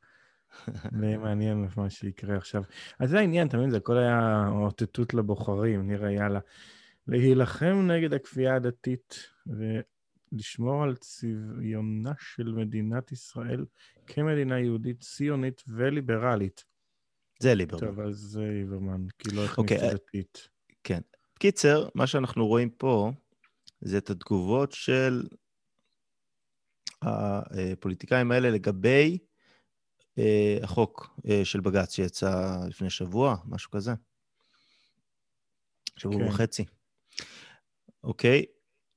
[0.99, 2.63] זה מעניין מה שיקרה עכשיו.
[2.99, 3.69] אז זה העניין, אתה מבין?
[3.69, 6.39] זה הכל היה אותתות לבוחרים, נראה, יאללה.
[7.07, 13.65] להילחם נגד הכפייה הדתית ולשמור על צביונה של מדינת ישראל
[14.07, 16.63] כמדינה יהודית, ציונית וליברלית.
[17.39, 17.87] זה ליברמן.
[17.87, 20.50] טוב, אז זה ליברמן, כי לא הכניסו okay, אוקיי, דתית.
[20.83, 21.01] כן.
[21.39, 23.11] קיצר, מה שאנחנו רואים פה
[23.81, 25.27] זה את התגובות של
[27.01, 29.17] הפוליטיקאים האלה לגבי
[30.17, 33.91] אה, החוק אה, של בג"ץ שיצא לפני שבוע, משהו כזה.
[35.97, 36.27] שבוע כן.
[36.27, 36.65] וחצי.
[38.03, 38.45] אוקיי,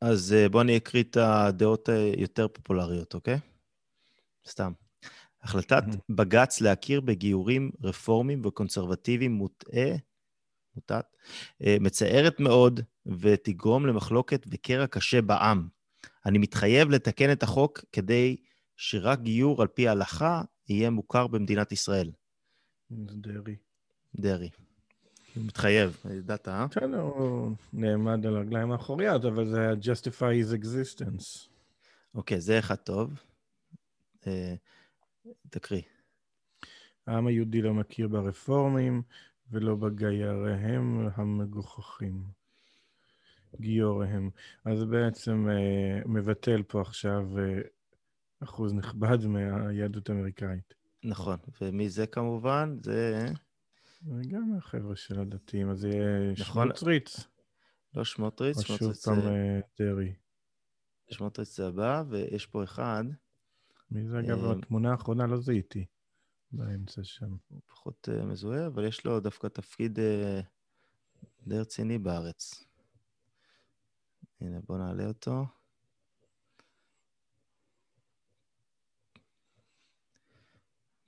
[0.00, 3.38] אז אה, בואו אני אקריא את הדעות היותר פופולריות, אוקיי?
[4.48, 4.72] סתם.
[5.42, 9.96] החלטת בג"ץ להכיר בגיורים רפורמיים וקונסרבטיביים מוטעה,
[10.76, 11.16] מוטעת,
[11.60, 15.68] מצערת מאוד ותגרום למחלוקת וקרע קשה בעם.
[16.26, 18.36] אני מתחייב לתקן את החוק כדי
[18.76, 22.10] שרק גיור על פי ההלכה יהיה מוכר במדינת ישראל.
[22.90, 23.56] דרעי.
[24.14, 24.50] דרעי.
[25.34, 26.66] הוא מתחייב, ידעת, אה?
[26.66, 31.48] בסדר, הוא נעמד על הרגליים האחוריות, אבל זה היה justify his existence.
[32.14, 33.12] אוקיי, זה אחד טוב.
[34.26, 34.54] אה,
[35.50, 35.82] תקריא.
[37.06, 39.02] העם היהודי לא מכיר ברפורמים
[39.50, 42.24] ולא בגייריהם המגוחכים.
[43.60, 44.30] גיוריהם.
[44.64, 47.60] אז בעצם אה, מבטל פה עכשיו אה,
[48.42, 50.74] אחוז נכבד מהיהדות האמריקאית.
[51.04, 52.76] נכון, ומי זה כמובן?
[52.82, 53.26] זה...
[54.28, 56.66] גם החבר'ה של הדתיים, אז זה יהיה נכון.
[56.68, 57.26] שמוטריץ.
[57.94, 58.86] לא שמוטריץ, שמוטריץ זה...
[58.86, 60.14] או שוב פעם אה, דרעי.
[61.10, 63.04] שמוטריץ זה הבא, ויש פה אחד.
[63.90, 64.44] מי זה אגב?
[64.44, 65.84] אה, התמונה האחרונה לא זיהיתי.
[66.56, 67.36] באמצע שם.
[67.48, 70.44] הוא פחות uh, מזוהה, אבל יש לו דווקא תפקיד uh,
[71.46, 72.64] די רציני בארץ.
[74.40, 75.46] הנה, בואו נעלה אותו.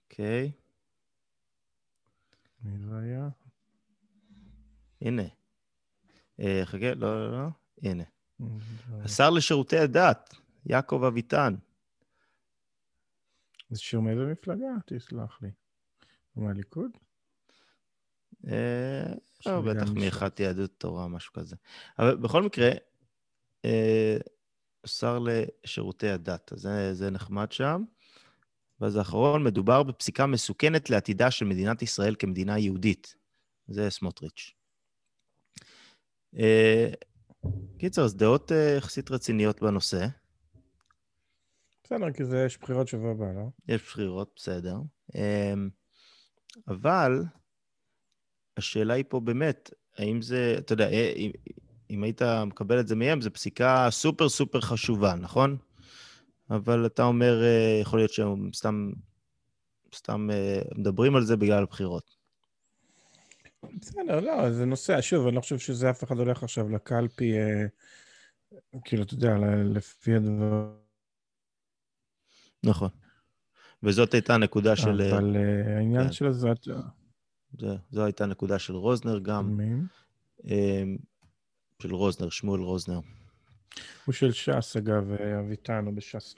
[0.05, 0.53] אוקיי.
[2.63, 3.29] מי זה היה?
[5.01, 5.23] הנה.
[6.41, 7.49] אה, חכה, לא, לא, לא,
[7.83, 8.05] הנה.
[9.05, 10.35] השר לשירותי הדת,
[10.67, 11.55] יעקב אביטן.
[13.71, 14.67] זה שיר מאיזה מפלגה?
[14.87, 15.51] תסלח לי.
[16.35, 16.91] הוא מהליכוד?
[18.49, 19.13] אה,
[19.47, 21.57] לא, בטח מאחת יהדות תורה, משהו כזה.
[21.99, 22.71] אבל בכל מקרה,
[23.65, 24.17] אה,
[24.87, 27.85] שר לשירותי הדת, אז זה נחמד שם.
[28.81, 33.15] ואז האחרון, מדובר בפסיקה מסוכנת לעתידה של מדינת ישראל כמדינה יהודית.
[33.69, 34.55] זה סמוטריץ'.
[36.39, 36.89] אה,
[37.79, 40.07] קיצר, אז דעות אה, יחסית רציניות בנושא.
[41.87, 43.49] בסדר, כי זה, יש בחירות שבוע הבא, לא?
[43.69, 44.77] יש בחירות, בסדר.
[45.15, 45.69] אמ,
[46.69, 47.25] אבל
[48.57, 51.31] השאלה היא פה באמת, האם זה, אתה יודע, אה, אם,
[51.91, 55.57] אם היית מקבל את זה מהם, זו פסיקה סופר סופר חשובה, נכון?
[56.51, 58.91] אבל אתה אומר, אה, יכול להיות שהם סתם,
[59.95, 62.17] סתם אה, מדברים על זה בגלל הבחירות.
[63.81, 67.33] בסדר, לא, זה נושא, שוב, אני לא חושב שזה אף אחד הולך עכשיו לקלפי,
[68.85, 70.86] כאילו, אתה יודע, לפי הדבר...
[72.67, 72.89] נכון.
[73.83, 75.03] וזאת הייתה הנקודה של...
[75.03, 75.37] אבל
[75.77, 76.13] העניין כן.
[76.13, 76.49] של זה...
[77.91, 79.57] זו הייתה הנקודה של רוזנר גם.
[79.57, 79.75] מי?
[81.83, 83.01] של רוזנר, שמואל רוזנר.
[84.05, 86.35] הוא של ש"ס, אגב, אביטן, הוא בש"ס.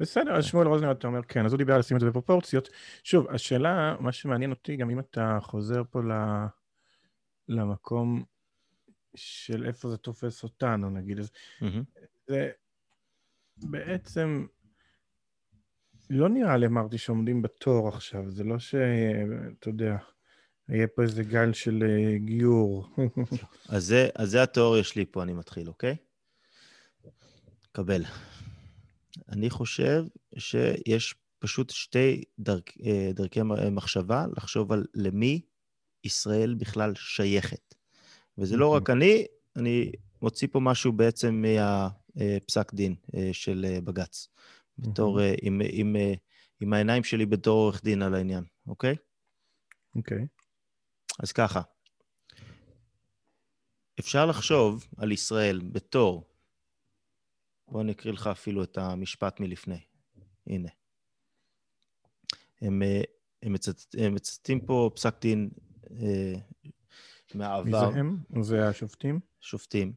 [0.00, 2.68] בסדר, אז שמואל רוזנר, אתה אומר, כן, אז הוא דיבר על לשים את זה בפרופורציות.
[3.04, 6.00] שוב, השאלה, מה שמעניין אותי, גם אם אתה חוזר פה
[7.48, 8.24] למקום
[9.14, 11.30] של איפה זה תופס אותנו, נגיד, אז
[12.26, 12.50] זה
[13.56, 14.46] בעצם...
[16.14, 18.74] לא נראה לי, אמרתי, שעומדים בתור עכשיו, זה לא ש...
[19.58, 19.96] אתה יודע,
[20.68, 22.88] יהיה פה איזה גל של אה, גיור.
[23.68, 25.96] אז זה, אז זה התיאוריה שלי פה, אני מתחיל, אוקיי?
[27.72, 28.02] קבל.
[29.28, 30.04] אני חושב
[30.38, 35.40] שיש פשוט שתי דרכ, אה, דרכי מחשבה לחשוב על למי
[36.04, 37.74] ישראל בכלל שייכת.
[38.38, 39.24] וזה לא רק אני,
[39.56, 44.28] אני מוציא פה משהו בעצם מהפסק דין אה, של בג"ץ,
[44.78, 45.96] בתור, עם, עם,
[46.60, 48.96] עם העיניים שלי בתור עורך דין על העניין, אוקיי?
[49.96, 50.26] אוקיי.
[51.22, 51.60] אז ככה,
[54.00, 56.28] אפשר לחשוב על ישראל בתור,
[57.68, 59.80] בואו אני אקריא לך אפילו את המשפט מלפני.
[60.46, 60.68] הנה.
[62.60, 63.02] הם, אה,
[63.42, 65.50] הם, מצט, הם מצטטים פה פסק דין
[65.90, 66.34] אה,
[67.34, 67.64] מהעבר.
[67.64, 68.42] מי זה הם?
[68.42, 69.20] זה השופטים?
[69.40, 69.92] שופטים.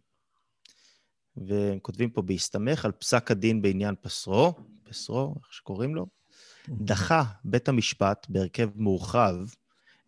[1.37, 6.07] והם כותבים פה, בהסתמך על פסק הדין בעניין פסרו, פסרו, איך שקוראים לו,
[6.69, 9.35] דחה בית המשפט בהרכב מורחב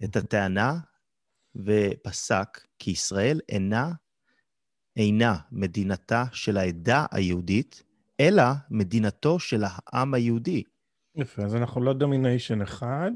[0.03, 0.77] את הטענה
[1.55, 3.91] ופסק כי ישראל אינה,
[4.97, 7.83] אינה מדינתה של העדה היהודית,
[8.19, 10.63] אלא מדינתו של העם היהודי.
[11.15, 13.11] יפה, אז אנחנו לא denomination אחד,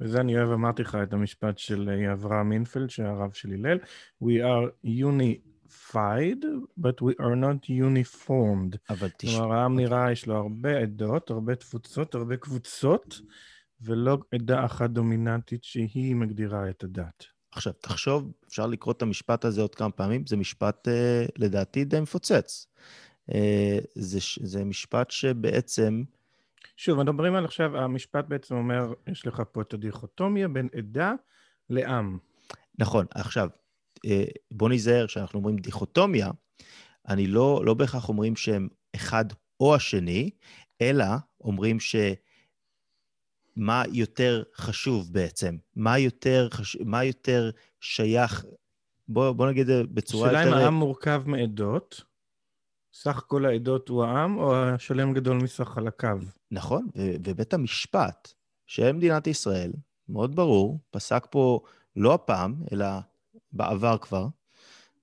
[0.00, 3.78] וזה אני אוהב, אמרתי לך את המשפט של אה, אברהם אינפלד, שהרב של הלל,
[4.22, 4.88] We are
[5.74, 6.44] unified,
[6.76, 8.76] but we are not uniformed.
[8.90, 9.38] אבל תשמע...
[9.38, 13.20] כלומר, העם נראה, יש לו הרבה עדות, הרבה תפוצות, הרבה קבוצות,
[13.80, 17.24] ולא עדה אחת דומיננטית שהיא מגדירה את הדת.
[17.52, 22.00] עכשיו, תחשוב, אפשר לקרוא את המשפט הזה עוד כמה פעמים, זה משפט, אה, לדעתי, די
[22.00, 22.66] מפוצץ.
[23.34, 26.02] אה, זה, זה משפט שבעצם...
[26.76, 31.12] שוב, מדברים על עכשיו, המשפט בעצם אומר, יש לך פה את הדיכוטומיה בין עדה
[31.70, 32.18] לעם.
[32.78, 33.48] נכון, עכשיו,
[34.50, 36.30] בוא ניזהר, כשאנחנו אומרים דיכוטומיה,
[37.08, 39.24] אני לא, לא בהכרח אומרים שהם אחד
[39.60, 40.30] או השני,
[40.80, 41.04] אלא
[41.40, 41.96] אומרים ש...
[43.56, 45.56] מה יותר חשוב בעצם?
[45.76, 46.76] מה יותר, חש...
[46.84, 48.44] מה יותר שייך?
[49.08, 50.38] בוא, בוא נגיד בצורה יותר...
[50.38, 52.04] השאלה אם העם מורכב מעדות,
[52.94, 56.18] סך כל העדות הוא העם, או השלם גדול מסך חלקיו?
[56.50, 58.32] נכון, ו- ובית המשפט
[58.66, 59.72] של מדינת ישראל,
[60.08, 61.60] מאוד ברור, פסק פה
[61.96, 62.86] לא הפעם, אלא
[63.54, 64.26] בעבר כבר.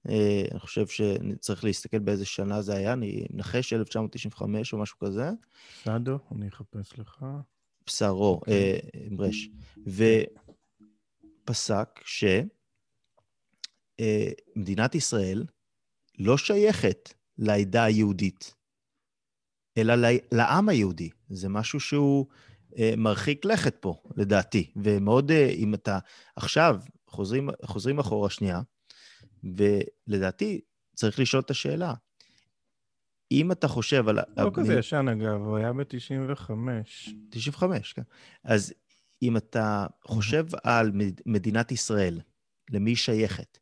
[0.10, 5.30] אה, אני חושב שצריך להסתכל באיזה שנה זה היה, אני מנחש 1995 או משהו כזה.
[5.84, 7.26] סעדו, אני אחפש לך.
[7.88, 8.80] בשרו, אוקיי.
[9.12, 9.50] ברש,
[11.48, 12.00] ופסק
[14.00, 15.46] שמדינת ישראל
[16.20, 18.54] לא שייכת לעדה היהודית,
[19.78, 19.94] אלא
[20.32, 21.10] לעם היהודי.
[21.30, 22.26] זה משהו שהוא
[22.78, 24.72] אה, מרחיק לכת פה, לדעתי.
[24.76, 26.00] ומאוד, אה, אם אתה
[26.36, 26.80] עכשיו
[27.12, 28.62] חוזרים, חוזרים אחורה שנייה,
[29.44, 30.62] ולדעתי
[30.96, 31.94] צריך לשאול את השאלה,
[33.32, 34.20] אם אתה חושב על...
[34.38, 36.52] לא כזה ישן, אגב, הוא היה ב-95.
[37.30, 38.02] 95, כן.
[38.44, 38.74] אז
[39.22, 40.92] אם אתה חושב על
[41.26, 42.22] מדינת ישראל,
[42.72, 43.58] למי היא שייכת,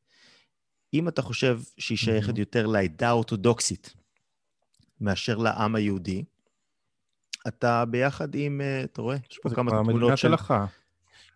[0.93, 3.93] אם אתה חושב שהיא שייכת יותר לעדה האורתודוקסית
[5.01, 6.23] מאשר לעם היהודי,
[7.47, 9.17] אתה ביחד עם, אה, אתה רואה?
[9.31, 10.29] יש פה כמה תמונות של...
[10.29, 10.65] זה כבר מדינת הלכה.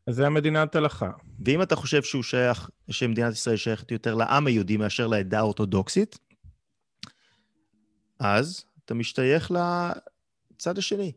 [0.07, 1.11] אז זה המדינת הלכה.
[1.45, 6.19] ואם אתה חושב שהוא שייך, שמדינת ישראל שייכת יותר לעם היהודי מאשר לעדה האורתודוקסית,
[8.19, 11.11] אז אתה משתייך לצד השני.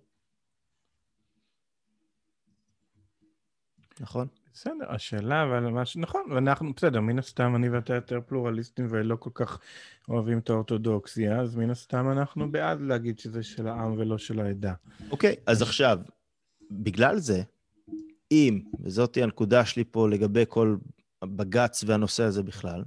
[4.01, 4.29] נכון?
[4.55, 5.97] בסדר, השאלה, אבל מה ש...
[5.97, 9.61] נכון, ואנחנו, בסדר, מן הסתם אני ואתה יותר פלורליסטים ולא כל כך
[10.09, 14.75] אוהבים את האורתודוקסיה, אז מן הסתם אנחנו בעד להגיד שזה של העם ולא של העדה.
[15.11, 15.99] אוקיי, okay, אז עכשיו,
[16.71, 17.43] בגלל זה,
[18.31, 20.77] אם, וזאת הנקודה שלי פה לגבי כל
[21.25, 22.85] בג"ץ והנושא הזה בכלל,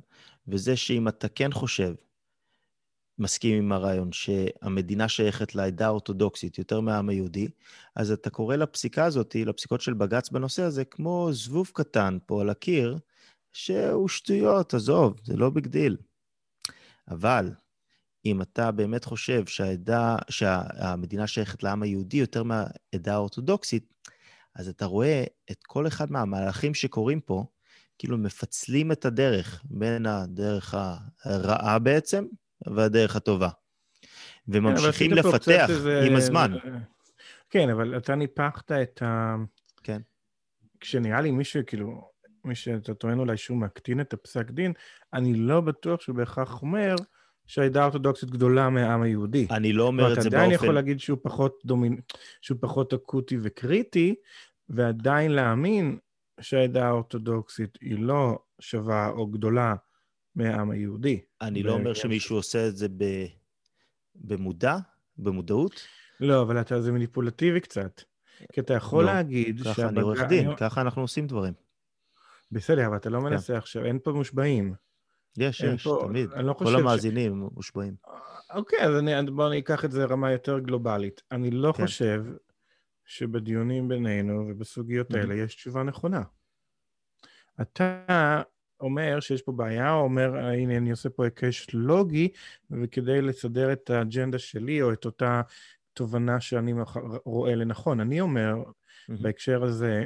[0.47, 1.93] וזה שאם אתה כן חושב
[3.19, 7.47] מסכים עם הרעיון שהמדינה שייכת לעדה האורתודוקסית יותר מהעם היהודי,
[7.95, 12.49] אז אתה קורא לפסיקה הזאת, לפסיקות של בג"ץ בנושא הזה, כמו זבוב קטן פה על
[12.49, 12.97] הקיר,
[13.53, 15.97] שהוא שטויות, עזוב, זה לא big deal.
[17.07, 17.51] אבל
[18.25, 23.93] אם אתה באמת חושב שהעדה, שהמדינה שייכת לעם היהודי יותר מהעדה האורתודוקסית,
[24.59, 27.45] אז אתה רואה את כל אחד מהמהלכים שקורים פה,
[27.97, 30.75] כאילו מפצלים את הדרך בין הדרך
[31.25, 32.25] הרעה בעצם,
[32.67, 33.49] והדרך הטובה.
[34.47, 36.01] וממשיכים כן, לפתח שזה...
[36.01, 36.55] עם הזמן.
[37.49, 39.35] כן, אבל אתה ניפחת את ה...
[39.83, 40.01] כן.
[40.79, 42.09] כשנראה לי מישהו, כאילו,
[42.45, 44.73] מי שאתה טוען אולי שהוא מקטין את הפסק דין,
[45.13, 46.95] אני לא בטוח שהוא בהכרח אומר
[47.49, 49.47] שהעדה האורתודוקסית גדולה מהעם היהודי.
[49.51, 50.27] אני לא אומר את זה באופן...
[50.27, 51.97] אתה עדיין יכול להגיד שהוא פחות דומינ...
[52.41, 54.15] שהוא פחות אקוטי וקריטי,
[54.69, 55.97] ועדיין להאמין
[56.41, 59.75] שהעדה האורתודוקסית היא לא שווה או גדולה
[60.35, 61.21] מהעם היהודי.
[61.41, 62.87] אני לא אומר שמישהו עושה את זה
[64.15, 64.77] במודע,
[65.17, 65.87] במודעות.
[66.19, 68.01] לא, אבל אתה, זה מניפולטיבי קצת.
[68.53, 69.89] כי אתה יכול לא, להגיד ככה שהבג...
[69.89, 70.57] אני עורך דין, אני...
[70.57, 71.53] ככה אנחנו עושים דברים.
[72.51, 73.21] בסדר, אבל אתה לא.
[73.21, 73.57] מנסה כן.
[73.57, 74.73] עכשיו, אין פה מושבעים.
[75.37, 76.29] יש, יש, פה, תמיד.
[76.35, 77.53] לא כל המאזינים ש...
[77.55, 77.95] מושבעים.
[78.53, 81.21] אוקיי, אז אני, בוא אני אקח את זה לרמה יותר גלובלית.
[81.31, 81.83] אני לא כן.
[81.83, 82.23] חושב
[83.09, 86.23] שבדיונים בינינו ובסוגיות האלה יש תשובה נכונה.
[87.61, 88.41] אתה
[88.79, 92.29] אומר שיש פה בעיה, או אומר, הנה, אני עושה פה היקש לוגי,
[92.71, 95.41] וכדי לסדר את האג'נדה שלי, או את אותה
[95.93, 96.73] תובנה שאני
[97.25, 97.99] רואה לנכון.
[97.99, 99.13] אני אומר, mm-hmm.
[99.21, 100.05] בהקשר הזה,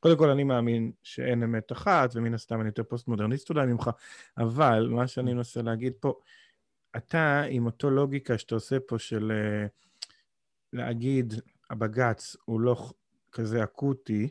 [0.00, 3.90] קודם כל, אני מאמין שאין אמת אחת, ומן הסתם אני יותר פוסט-מודרניסט אולי ממך,
[4.38, 6.14] אבל מה שאני מנסה להגיד פה,
[6.96, 9.66] אתה, עם אותו לוגיקה שאתה עושה פה של אה,
[10.72, 11.34] להגיד,
[11.70, 12.90] הבג"ץ הוא לא
[13.32, 14.28] כזה אקוטי,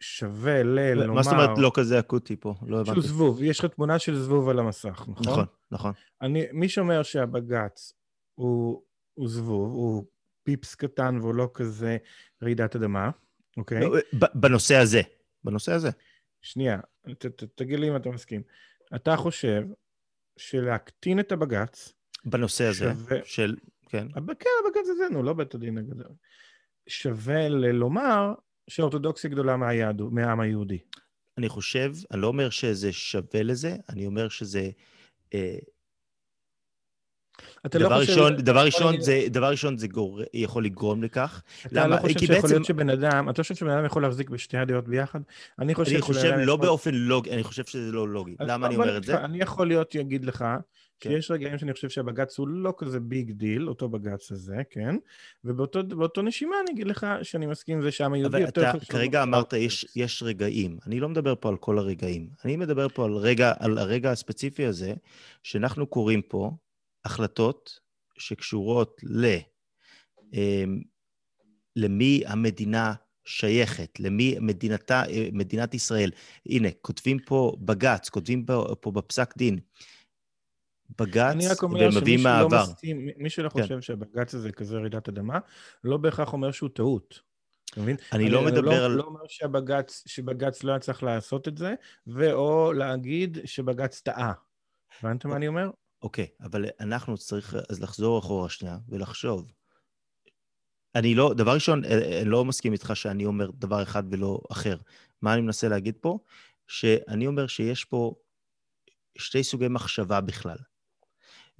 [0.00, 1.14] שווה ללומר...
[1.14, 2.54] מה זאת אומרת לא כזה אקוטי פה?
[2.66, 3.00] לא הבנתי.
[3.00, 5.26] שהוא זבוב, יש לך תמונה של זבוב על המסך, נכון?
[5.26, 5.92] נכון, נכון.
[6.22, 7.92] אני, מי שאומר שהבג"ץ
[8.34, 8.82] הוא,
[9.14, 10.04] הוא זבוב, הוא
[10.42, 11.96] פיפס קטן והוא לא כזה
[12.42, 13.10] רעידת אדמה,
[13.56, 13.80] אוקיי?
[13.80, 13.96] לא,
[14.34, 15.02] בנושא הזה,
[15.44, 15.90] בנושא הזה.
[16.42, 16.80] שנייה,
[17.18, 18.42] ת, ת, תגיד לי אם אתה מסכים.
[18.94, 19.62] אתה חושב
[20.36, 21.92] שלהקטין את הבג"ץ...
[22.24, 23.18] בנושא הזה, שווה...
[23.24, 23.56] של...
[23.88, 24.08] כן.
[24.14, 26.12] כן, הבג"ץ הזה, נו, לא בית הדין הגדול.
[26.86, 28.32] שווה ללומר
[28.70, 30.78] שאורתודוקסיה גדולה מהיהדו, מהעם היהודי.
[31.38, 34.70] אני חושב, אני לא אומר שזה שווה לזה, אני אומר שזה...
[35.34, 35.58] אה,
[37.66, 38.12] אתה דבר לא חושב...
[38.12, 40.20] ראשון, דבר ראשון, זה, דבר ראשון זה גור...
[40.34, 41.42] יכול לגרום לכך.
[41.66, 41.96] אתה למה?
[41.96, 42.48] לא חושב שיכול בעצם...
[42.48, 45.20] להיות שבן אדם, אתה לא חושב שבן אדם יכול להחזיק בשתי הדעות ביחד?
[45.58, 46.66] אני חושב, אני חושב לא יכול...
[46.66, 48.36] באופן לוגי, אני חושב שזה לא לוגי.
[48.40, 49.18] למה אני אומר את זה?
[49.18, 50.44] אני יכול להיות, אגיד לך,
[51.00, 51.10] כן.
[51.10, 54.96] שיש רגעים שאני חושב שהבג"ץ הוא לא כזה big deal, אותו בג"ץ הזה, כן?
[55.44, 58.74] ובאותו נשימה אני אגיד לך שאני מסכים עם זה שהעם היהודי יותר חשוב.
[58.74, 60.78] אבל אתה כרגע אמרת יש, יש רגעים.
[60.86, 62.28] אני לא מדבר פה על כל הרגעים.
[62.44, 64.94] אני מדבר פה על, רגע, על הרגע הספציפי הזה,
[65.42, 66.50] שאנחנו קוראים פה
[67.04, 67.80] החלטות
[68.18, 69.36] שקשורות ל...
[70.34, 70.80] אמ,
[71.76, 75.02] למי המדינה שייכת, למי מדינתה,
[75.32, 76.10] מדינת ישראל.
[76.46, 79.58] הנה, כותבים פה בג"ץ, כותבים פה, פה בפסק דין.
[80.98, 82.64] בג"ץ ומביאים לא מהעבר.
[83.16, 83.62] מי שלא כן.
[83.62, 85.38] חושב שהבג"ץ הזה כזה רעידת אדמה,
[85.84, 87.20] לא בהכרח אומר שהוא טעות.
[87.70, 87.96] אתה מבין?
[88.12, 88.92] אני, אני לא מדבר לא, על...
[88.92, 91.74] לא אומר שהבג"ץ, שבג"ץ לא היה צריך לעשות את זה,
[92.06, 94.32] ואו להגיד שבג"ץ טעה.
[95.00, 95.70] הבנת מה אני אומר?
[96.02, 99.52] אוקיי, אבל אנחנו צריך אז לחזור אחורה שנייה ולחשוב
[100.94, 104.76] אני לא, דבר ראשון, אני לא מסכים איתך שאני אומר דבר אחד ולא אחר.
[105.22, 106.18] מה אני מנסה להגיד פה?
[106.68, 108.14] שאני אומר שיש פה
[109.18, 110.56] שתי סוגי מחשבה בכלל.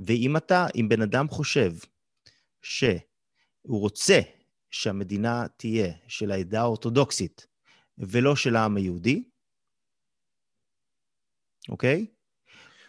[0.07, 1.73] ואם אתה, אם בן אדם חושב
[2.63, 3.01] שהוא
[3.81, 4.21] רוצה
[4.71, 7.47] שהמדינה תהיה של העדה האורתודוקסית
[7.99, 9.25] ולא של העם היהודי,
[11.69, 12.07] אוקיי?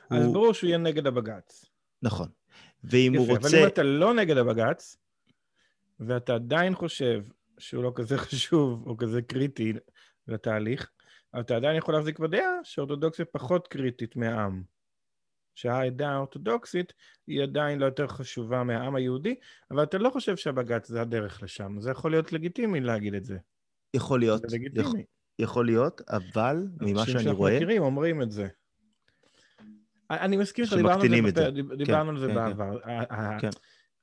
[0.09, 0.33] אז הוא...
[0.33, 1.65] ברור שהוא יהיה נגד הבג"ץ.
[2.01, 2.29] נכון.
[2.83, 3.47] ואם יפה, הוא רוצה...
[3.47, 4.97] אבל אם אתה לא נגד הבג"ץ,
[5.99, 7.23] ואתה עדיין חושב
[7.57, 9.73] שהוא לא כזה חשוב או כזה קריטי
[10.27, 10.91] לתהליך,
[11.39, 14.63] אתה עדיין יכול להחזיק בדעה שאורתודוקסיה פחות קריטית מהעם.
[15.55, 16.93] שהעדה האורתודוקסית
[17.27, 19.35] היא עדיין לא יותר חשובה מהעם היהודי,
[19.71, 21.75] אבל אתה לא חושב שהבג"ץ זה הדרך לשם.
[21.79, 23.37] זה יכול להיות לגיטימי להגיד את זה.
[23.93, 24.41] יכול להיות.
[24.41, 24.85] זה לגיטימי.
[24.87, 24.99] יכול,
[25.39, 27.01] יכול להיות, אבל ממה שאני רואה...
[27.01, 28.47] אנשים שאנחנו מכירים אומרים את זה.
[30.09, 32.77] אני מסכים שדיברנו על זה, דיברנו על זה כן, כן, בעבר.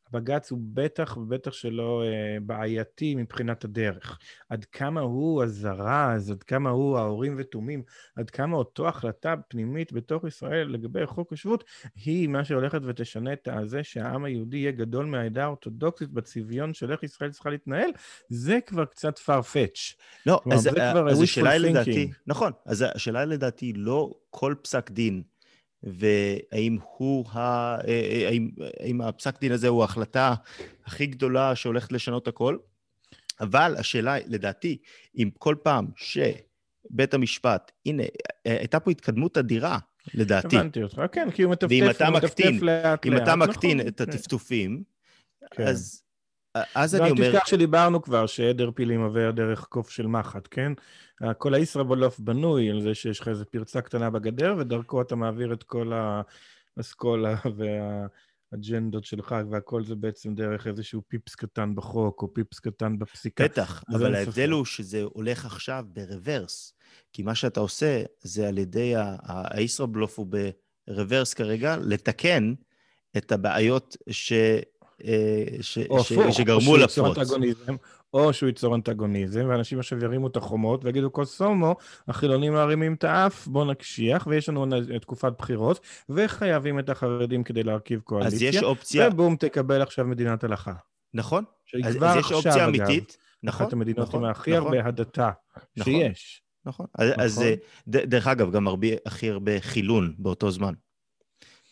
[0.09, 4.19] הבג"ץ הוא בטח ובטח שלא אה, בעייתי מבחינת הדרך.
[4.49, 7.83] עד כמה הוא הזרז, עד כמה הוא האורים ותומים,
[8.17, 11.65] עד כמה אותו החלטה פנימית בתוך ישראל לגבי חוק השבות,
[12.05, 17.03] היא מה שהולכת ותשנה את זה שהעם היהודי יהיה גדול מהעדה האורתודוקסית בצביון של איך
[17.03, 17.91] ישראל צריכה להתנהל,
[18.29, 19.95] זה כבר קצת farfetch.
[20.27, 20.69] לא, אז,
[21.11, 25.23] אז השאלה היא לדעתי, נכון, אז השאלה היא לדעתי לא כל פסק דין.
[25.83, 27.39] והאם הוא, ה...
[27.39, 28.51] אה, אה, האם,
[28.81, 30.35] האם הפסק דין הזה הוא ההחלטה
[30.85, 32.57] הכי גדולה שהולכת לשנות הכל?
[33.41, 34.77] אבל השאלה, לדעתי,
[35.19, 38.03] אם כל פעם שבית המשפט, הנה,
[38.47, 39.79] אה, הייתה פה התקדמות אדירה,
[40.15, 40.57] לדעתי.
[40.57, 44.03] הבנתי אותך, כן, כי הוא מטפטף, ואם אתה מקטין, לאט אם אתה מקטין נכון, את
[44.03, 44.11] כן.
[44.11, 44.83] הטפטופים,
[45.51, 45.63] כן.
[45.63, 46.03] אז
[46.75, 47.23] אז אני אומר...
[47.23, 50.73] ואל תשכח שדיברנו כבר שעדר פילים עובר דרך קוף של מחט, כן?
[51.39, 55.63] כל הישראבולוף בנוי על זה שיש לך איזו פרצה קטנה בגדר, ודרכו אתה מעביר את
[55.63, 55.93] כל
[56.77, 63.45] האסכולה והאג'נדות שלך, והכל זה בעצם דרך איזשהו פיפס קטן בחוק, או פיפס קטן בפסיקה.
[63.45, 66.75] בטח, אבל ההבדל הוא שזה הולך עכשיו ברוורס.
[67.13, 68.95] כי מה שאתה עושה זה על ידי
[69.27, 70.27] הישראבלוף הוא
[70.89, 72.55] ברוורס כרגע, לתקן
[73.17, 74.33] את הבעיות ש...
[75.05, 77.19] אה, ש, ש, שגרמו לפרוץ.
[78.15, 81.77] או שהוא ייצור אנטגוניזם, ואנשים עכשיו ירימו את החומות ויגידו קוסומו,
[82.09, 84.67] החילונים מערימים את האף, בואו נקשיח, ויש לנו
[85.01, 88.49] תקופת בחירות, וחייבים את החרדים כדי להרכיב קואליציה.
[88.49, 89.09] אז יש אופציה...
[89.09, 90.73] ובום, תקבל עכשיו מדינת הלכה.
[91.15, 91.45] נכון.
[91.85, 93.19] אז, אז יש אופציה אגב, אמיתית.
[93.43, 93.67] נכון.
[93.67, 95.31] אחת המדינות נכון, עם הכי נכון, הרבה הדתה
[95.77, 96.43] נכון, שיש.
[96.67, 96.87] נכון.
[96.95, 97.25] אז, נכון.
[97.25, 97.45] אז
[97.89, 100.75] דרך אגב, גם הרבה, הכי הרבה חילון באותו זמן.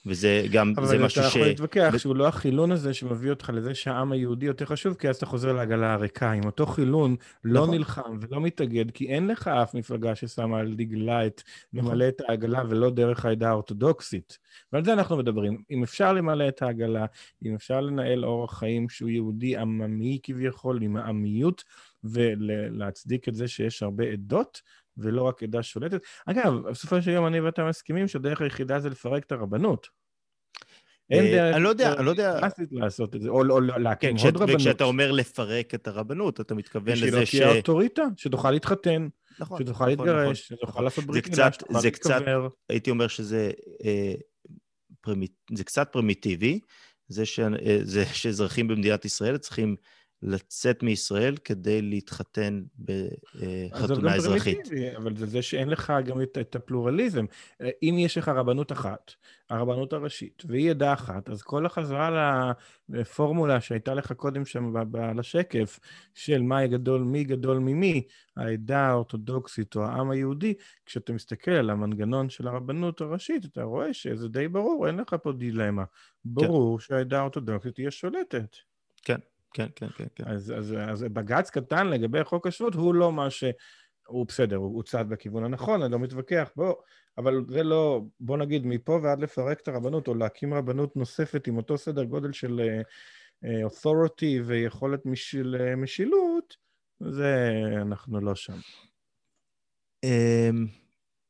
[0.07, 1.19] וזה גם, זה משהו ש...
[1.19, 1.99] אבל אתה יכול להתווכח ו...
[1.99, 5.53] שהוא לא החילון הזה שמביא אותך לזה שהעם היהודי יותר חשוב, כי אז אתה חוזר
[5.53, 6.33] לעגלה הריקה.
[6.33, 7.75] אם אותו חילון לא נכון.
[7.75, 11.43] נלחם ולא מתאגד, כי אין לך אף מפלגה ששמה על דגלה את
[11.73, 11.91] נכון.
[11.91, 14.39] למלא את העגלה ולא דרך העדה האורתודוקסית.
[14.73, 15.63] ועל זה אנחנו מדברים.
[15.71, 17.07] אם אפשר למלא את העגלה,
[17.45, 21.65] אם אפשר לנהל אורח חיים שהוא יהודי עממי כביכול, עם העמיות,
[22.05, 24.61] ולהצדיק את זה שיש הרבה עדות,
[24.99, 26.01] ולא רק עדה שולטת.
[26.27, 29.87] אגב, בסופו של יום אני ואתה מסכימים שהדרך היחידה זה לפרק את הרבנות.
[31.11, 31.55] אין אה, דרך...
[31.55, 32.41] אני לא יודע, אני לא יודע...
[32.71, 34.55] לעשות את זה, או להקים עוד רבנות.
[34.55, 37.33] וכשאתה אומר לפרק את הרבנות, אתה מתכוון לזה ש...
[37.33, 39.09] שלא תהיה אוטוריטה, שתוכל להתחתן,
[39.41, 42.49] נכון, שתוכל נכון, להתגרש, נכון, שתוכל לעשות ברית מילה, שתוכל להתקבר.
[42.69, 43.51] הייתי אומר שזה
[43.85, 44.15] אה,
[45.55, 46.61] זה קצת פרימיטיבי,
[47.09, 47.23] זה
[47.67, 49.77] אה, שאזרחים במדינת ישראל צריכים
[50.23, 54.69] לצאת מישראל כדי להתחתן בחתונה אזרחית.
[54.97, 57.25] אבל זה זה שאין לך גם את, את הפלורליזם.
[57.83, 59.13] אם יש לך רבנות אחת,
[59.51, 62.53] הרבנות הראשית, והיא עדה אחת, אז כל החזרה
[62.89, 65.81] לפורמולה שהייתה לך קודם שם על השקף,
[66.15, 68.03] של מה גדול, מי גדול ממי,
[68.37, 70.55] העדה האורתודוקסית או העם היהודי,
[70.87, 75.33] כשאתה מסתכל על המנגנון של הרבנות הראשית, אתה רואה שזה די ברור, אין לך פה
[75.33, 75.85] דילמה.
[75.85, 75.91] כן.
[76.25, 76.85] ברור כן.
[76.85, 78.57] שהעדה האורתודוקסית היא השולטת.
[79.03, 79.19] כן.
[79.55, 80.07] כן, כן, כן.
[80.15, 80.25] כן.
[80.27, 83.45] אז, אז, אז בג"ץ קטן לגבי חוק השבות הוא לא מה ש...
[84.07, 86.75] הוא בסדר, הוא צעד בכיוון הנכון, אני לא מתווכח, בוא,
[87.19, 91.57] אבל זה לא, בוא נגיד, מפה ועד לפרק את הרבנות, או להקים רבנות נוספת עם
[91.57, 92.61] אותו סדר גודל של
[93.45, 96.57] uh, authority ויכולת משיל, משילות,
[97.01, 98.59] זה, אנחנו לא שם.
[100.05, 100.67] אמ,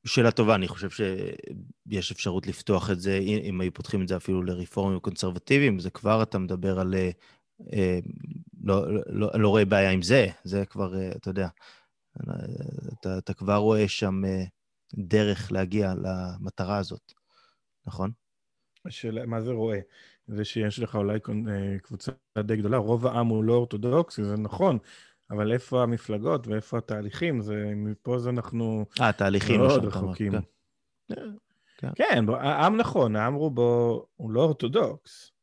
[0.07, 4.43] שאלה טובה, אני חושב שיש אפשרות לפתוח את זה, אם היו פותחים את זה אפילו
[4.43, 7.11] לרפורמים קונסרבטיביים, זה כבר אתה מדבר על אה,
[8.67, 11.49] לא, לא, לא, לא רואה בעיה עם זה, זה כבר, אה, אתה יודע,
[12.93, 14.45] אתה, אתה כבר רואה שם אה,
[14.95, 17.13] דרך להגיע למטרה הזאת,
[17.87, 18.11] נכון?
[18.89, 19.79] של מה זה רואה?
[20.27, 21.19] זה שיש לך אולי
[21.83, 24.79] קבוצה די גדולה, רוב העם הוא לא אורתודוקסי, זה נכון,
[25.31, 27.41] אבל איפה המפלגות ואיפה התהליכים?
[27.41, 30.33] זה, מפה זה אנחנו אה, תהליכים מאוד רחוקים.
[31.79, 31.91] כן.
[31.95, 35.36] כן, העם נכון, העם רובו הוא לא אורתודוקס.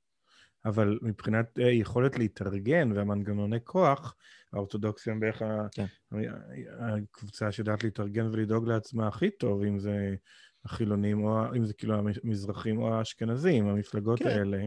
[0.66, 4.16] אבל מבחינת אה, יכולת להתארגן והמנגנוני כוח,
[4.54, 5.42] האורתודוקסיה הם בערך
[5.72, 5.86] כן.
[6.80, 10.16] הקבוצה שיודעת להתארגן ולדאוג לעצמה הכי טוב, אם זה
[10.66, 14.28] החילונים, או אם זה כאילו המזרחים או האשכנזים, המפלגות כן.
[14.28, 14.66] האלה.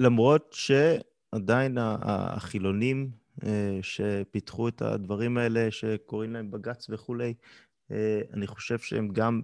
[0.00, 3.10] למרות שעדיין החילונים
[3.44, 7.34] אה, שפיתחו את הדברים האלה, שקוראים להם בג"ץ וכולי,
[7.90, 9.42] אה, אני חושב שהם גם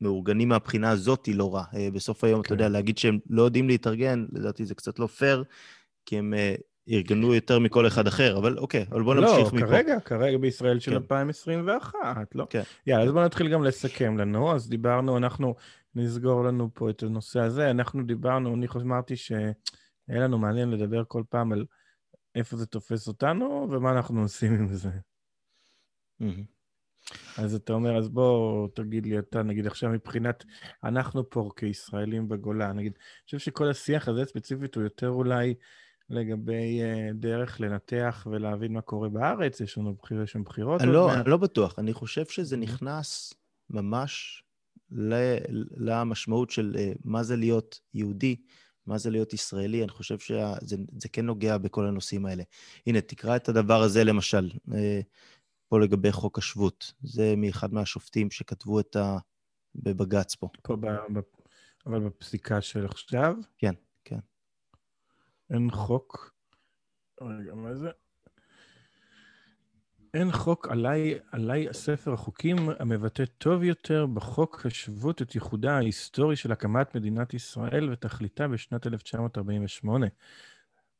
[0.00, 1.64] מאורגנים מהבחינה הזאת היא לא רע.
[1.74, 2.44] אה, בסוף היום, okay.
[2.44, 2.72] אתה יודע, כן.
[2.72, 5.44] להגיד שהם לא יודעים להתארגן, לדעתי זה קצת לא פייר,
[6.06, 6.34] כי הם
[6.90, 9.56] ארגנו יותר מכל אחד אחר, אבל אוקיי, אבל בוא נמשיך לא, מפה.
[9.56, 10.96] לא, כרגע, כרגע בישראל של כן.
[10.96, 11.98] 2021,
[12.34, 12.46] לא?
[12.50, 12.62] כן.
[12.86, 14.54] יאללה, אז בוא נתחיל גם לסכם לנו.
[14.54, 15.54] אז דיברנו, אנחנו
[15.94, 17.70] נסגור לנו פה את הנושא הזה.
[17.70, 19.52] אנחנו דיברנו, אני אמרתי שהיה
[20.08, 21.66] לנו מעניין לדבר כל פעם על
[22.34, 24.90] איפה זה תופס אותנו ומה אנחנו עושים עם זה.
[27.38, 30.44] אז אתה אומר, אז בוא תגיד לי אתה, נגיד עכשיו מבחינת,
[30.84, 35.54] אנחנו פה כישראלים בגולה, נגיד, אני חושב שכל השיח הזה ספציפית הוא יותר אולי
[36.10, 40.82] לגבי uh, דרך לנתח ולהבין מה קורה בארץ, יש לנו בחיר, יש בחירות.
[40.82, 43.34] לא, אני לא בטוח, אני חושב שזה נכנס
[43.70, 44.42] ממש
[44.90, 45.14] ל,
[45.76, 48.36] למשמעות של uh, מה זה להיות יהודי,
[48.88, 52.42] מה זה להיות ישראלי, אני חושב שזה כן נוגע בכל הנושאים האלה.
[52.86, 55.00] הנה, תקרא את הדבר הזה למשל, אה,
[55.68, 56.92] פה לגבי חוק השבות.
[57.02, 59.18] זה מאחד מהשופטים שכתבו את ה...
[59.74, 60.48] בבג"ץ פה.
[60.62, 60.86] פה, ב...
[60.86, 61.20] ב...
[61.86, 63.34] אבל בפסיקה של עכשיו?
[63.58, 64.18] כן, כן.
[65.50, 66.34] אין חוק...
[67.20, 67.90] רגע, מה זה?
[70.14, 76.52] אין חוק עליי, עליי ספר החוקים המבטא טוב יותר בחוק השבות את ייחודה ההיסטורי של
[76.52, 80.06] הקמת מדינת ישראל ותכליתה בשנת 1948.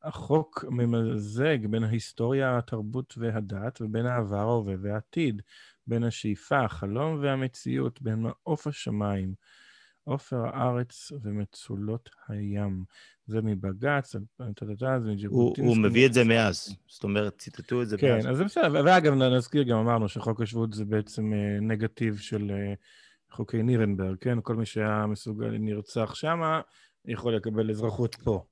[0.02, 5.42] החוק ממזג בין ההיסטוריה, התרבות והדת ובין העבר, ההווה והעתיד,
[5.86, 9.34] בין השאיפה, החלום והמציאות, בין מעוף השמיים.
[10.08, 12.84] עופר הארץ ומצולות הים.
[13.26, 15.60] זה מבג"ץ, זה מג'בוטינסקי.
[15.60, 18.24] הוא מביא את זה מאז, זאת אומרת, ציטטו את זה כן, מאז.
[18.24, 22.50] כן, אז זה בסדר, ואגב, נזכיר, גם אמרנו שחוק השבות זה בעצם אה, נגטיב של
[22.50, 22.74] אה,
[23.30, 24.38] חוקי נירנברג, כן?
[24.42, 26.60] כל מי שהיה מסוגל, נרצח שמה,
[27.04, 28.44] יכול לקבל אזרחות פה.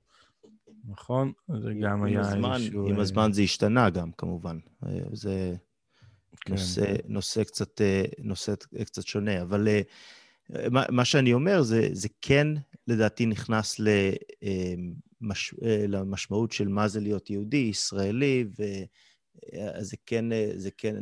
[0.87, 1.31] נכון?
[1.61, 2.87] זה גם היה איזשהו...
[2.87, 4.57] עם אה, הזמן זה השתנה גם, כמובן.
[5.13, 5.55] זה
[6.41, 6.53] כן.
[6.53, 7.81] נושא, נושא, קצת,
[8.19, 8.53] נושא
[8.85, 9.67] קצת שונה, אבל...
[10.71, 12.47] מה, מה שאני אומר זה, זה כן,
[12.87, 15.53] לדעתי, נכנס למש,
[15.87, 20.25] למשמעות של מה זה להיות יהודי, ישראלי, וזה כן,
[20.55, 20.95] זה כן...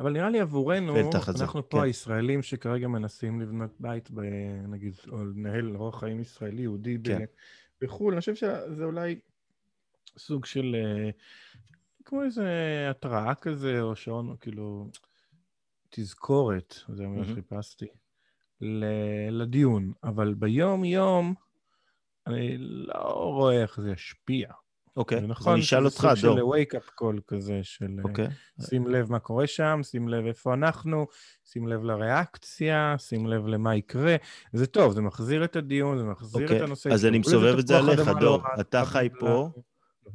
[0.00, 1.78] אבל נראה לי עבורנו, אנחנו זה, פה כן.
[1.78, 4.20] הישראלים שכרגע מנסים לבנות בית, ב,
[4.68, 7.24] נגיד, או לנהל אורח חיים ישראלי, יהודי כן.
[7.82, 9.18] בחו"ל, אני חושב שזה אולי
[10.18, 10.76] סוג של...
[12.04, 12.46] כמו איזה
[12.90, 14.90] התראה כזה, או שעון, כאילו,
[15.90, 17.86] תזכורת, זה מה שחיפשתי.
[19.30, 21.34] לדיון, אבל ביום-יום
[22.26, 24.48] אני לא רואה איך זה ישפיע.
[24.96, 25.18] אוקיי.
[25.18, 26.14] אז אני אשאל אותך, דור.
[26.14, 27.96] זה סוג של wake-up call כזה, של.
[27.98, 28.28] אה, אוקיי.
[28.60, 31.06] שים לב מה קורה שם, שים לב איפה אנחנו,
[31.44, 34.16] שים לב לריאקציה, שים לב למה יקרה.
[34.52, 36.44] זה טוב, זה מחזיר את הדיון, זה מחזיר okay.
[36.44, 36.90] את אוקיי, הנושא.
[36.90, 38.42] אז אני מסובב את זה עליך, דור.
[38.60, 39.50] אתה חי פה,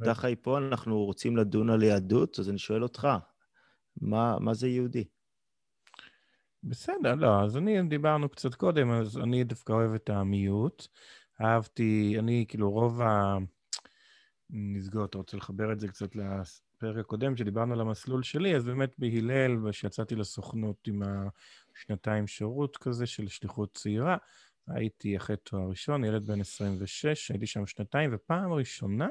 [0.02, 3.08] אתה חי פה, אנחנו רוצים לדון על יהדות, אז אני שואל אותך,
[4.00, 5.04] מה, מה זה יהודי?
[6.62, 10.86] בסדר, לא, אז אני, דיברנו קצת קודם, אז אני דווקא אוהב את המיעוט.
[11.40, 13.36] אהבתי, אני כאילו רוב ה...
[14.50, 18.94] נסגור, אתה רוצה לחבר את זה קצת לפרק הקודם, שדיברנו על המסלול שלי, אז באמת
[18.98, 21.02] בהלל, כשיצאתי לסוכנות עם
[21.74, 24.16] השנתיים שירות כזה של שליחות צעירה,
[24.66, 29.08] הייתי אחרי תואר ראשון, ילד בן 26, הייתי שם שנתיים, ופעם ראשונה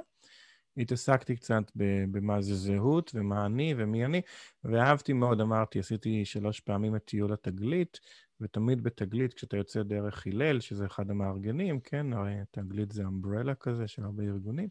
[0.78, 1.63] התעסקתי קצת
[2.11, 4.21] במה זה זהות ומה אני ומי אני,
[4.63, 7.99] ואהבתי מאוד, אמרתי, עשיתי שלוש פעמים את טיול התגלית,
[8.41, 13.88] ותמיד בתגלית, כשאתה יוצא דרך הלל, שזה אחד המארגנים, כן, הרי תגלית זה אמברלה כזה
[13.88, 14.69] של הרבה ארגונים,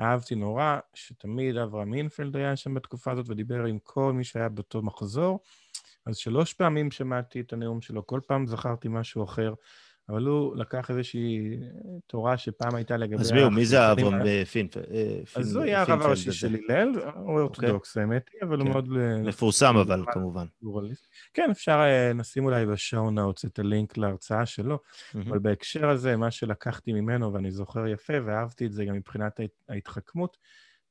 [0.00, 4.82] אהבתי נורא שתמיד אברהם אינפלד היה שם בתקופה הזאת ודיבר עם כל מי שהיה באותו
[4.82, 5.40] מחזור,
[6.06, 9.54] אז שלוש פעמים שמעתי את הנאום שלו, כל פעם זכרתי משהו אחר.
[10.08, 11.56] אבל הוא לקח איזושהי
[12.06, 13.20] תורה שפעם הייתה לגבי...
[13.20, 14.76] אז מיהו, מי זה אברהם אינפלד?
[15.36, 17.42] אז הוא היה הרב הראשי של הלל, הוא אוקיי.
[17.42, 18.72] אורתודוקס האמת היא, אבל הוא כן.
[18.72, 18.88] מאוד...
[19.24, 20.46] מפורסם אבל, כמובן.
[21.34, 24.78] כן, אפשר אה, נשים אולי ב show notes את הלינק להרצאה שלו,
[25.14, 30.36] אבל בהקשר הזה, מה שלקחתי ממנו, ואני זוכר יפה, ואהבתי את זה גם מבחינת ההתחכמות,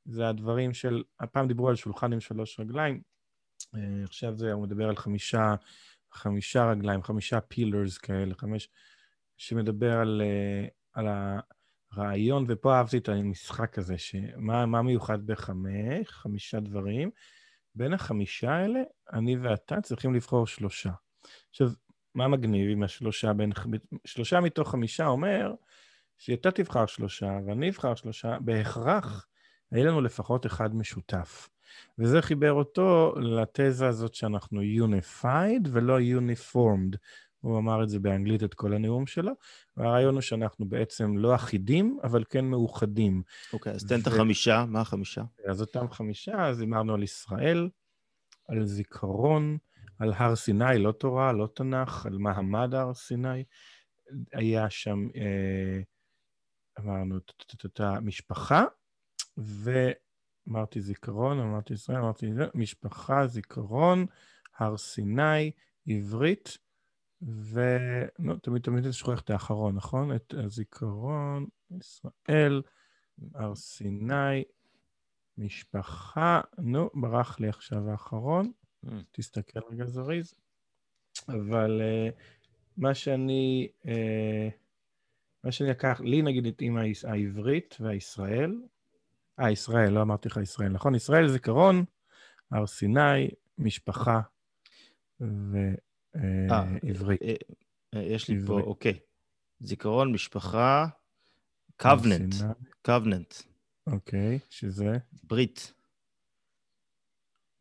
[0.06, 3.02] זה הדברים של, הפעם דיברו על שולחן עם שלוש רגליים,
[3.76, 5.56] אה, עכשיו זה, הוא מדבר על חמישה,
[6.12, 8.70] חמישה רגליים, חמישה pillars כאלה, חמש...
[9.38, 11.08] שמדבר על, אה, על
[11.92, 17.10] הרעיון, ופה אהבתי את המשחק הזה, שמה מיוחד בחמש, חמישה דברים.
[17.76, 18.80] בין החמישה האלה,
[19.14, 20.92] אני ואתה צריכים לבחור שלושה.
[21.50, 21.68] עכשיו,
[22.16, 23.52] מה מגניב עם השלושה בין...
[24.06, 25.54] שלושה מתוך חמישה אומר
[26.18, 29.28] שאתה תבחר שלושה ואני אבחר שלושה, בהכרח
[29.72, 31.50] היה לנו לפחות אחד משותף.
[32.00, 36.98] וזה חיבר אותו לתזה הזאת שאנחנו unified ולא uniformed.
[37.42, 39.32] הוא אמר את זה באנגלית את כל הנאום שלו,
[39.78, 43.24] והרעיון הוא שאנחנו בעצם לא אחידים, אבל כן מאוחדים.
[43.54, 44.00] אוקיי, okay, אז תן ו...
[44.02, 45.24] את החמישה, מה החמישה?
[45.48, 47.70] אז אותם חמישה, אז אמרנו על ישראל,
[48.48, 49.58] על זיכרון,
[50.00, 53.44] על הר סיני, לא תורה, לא תנ"ך, על מעמד הר סיני.
[54.34, 55.82] היה שם, אה,
[56.80, 57.18] אמרנו,
[57.66, 58.64] את המשפחה,
[59.38, 64.06] ואמרתי זיכרון, אמרתי ישראל, אמרתי משפחה, זיכרון,
[64.58, 65.52] הר סיני,
[65.88, 66.58] עברית,
[67.22, 70.16] ונו, תמיד תמיד אני שוכח את האחרון, נכון?
[70.16, 72.62] את הזיכרון, ישראל,
[73.36, 74.44] הר סיני,
[75.38, 78.52] משפחה, נו, ברח לי עכשיו האחרון.
[78.86, 78.90] Mm.
[79.12, 80.34] תסתכל רגע זריז.
[81.30, 82.14] אבל uh,
[82.78, 83.88] מה שאני, uh,
[85.44, 88.62] מה שאני לקח, לי נגיד את אימא העברית והישראל,
[89.40, 90.96] אה, ישראל, לא אמרתי לך ישראל, נכון?
[90.96, 91.86] ישראל זיכרון,
[92.52, 94.22] הר סיני, משפחה
[95.20, 95.87] ועברית.
[96.18, 96.64] אה,
[97.96, 99.00] אה, יש לי פה, אוקיי.
[99.60, 100.88] זיכרון, משפחה,
[101.78, 102.36] קווננט.
[102.82, 103.34] קווננט.
[103.88, 104.98] אוקיי, שזה?
[105.24, 105.74] ברית.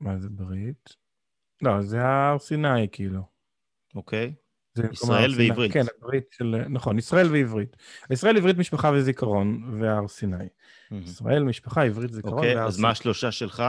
[0.01, 0.97] מה זה ברית?
[1.63, 3.23] לא, זה הר סיני, כאילו.
[3.95, 4.35] אוקיי.
[4.93, 5.73] ישראל ועברית.
[5.73, 6.65] כן, הברית של...
[6.69, 7.77] נכון, ישראל ועברית.
[8.11, 10.49] ישראל, עברית, משפחה וזיכרון, והר סיני.
[10.91, 12.55] ישראל, משפחה, עברית, זיכרון והר סיני.
[12.55, 13.63] אוקיי, אז מה השלושה שלך?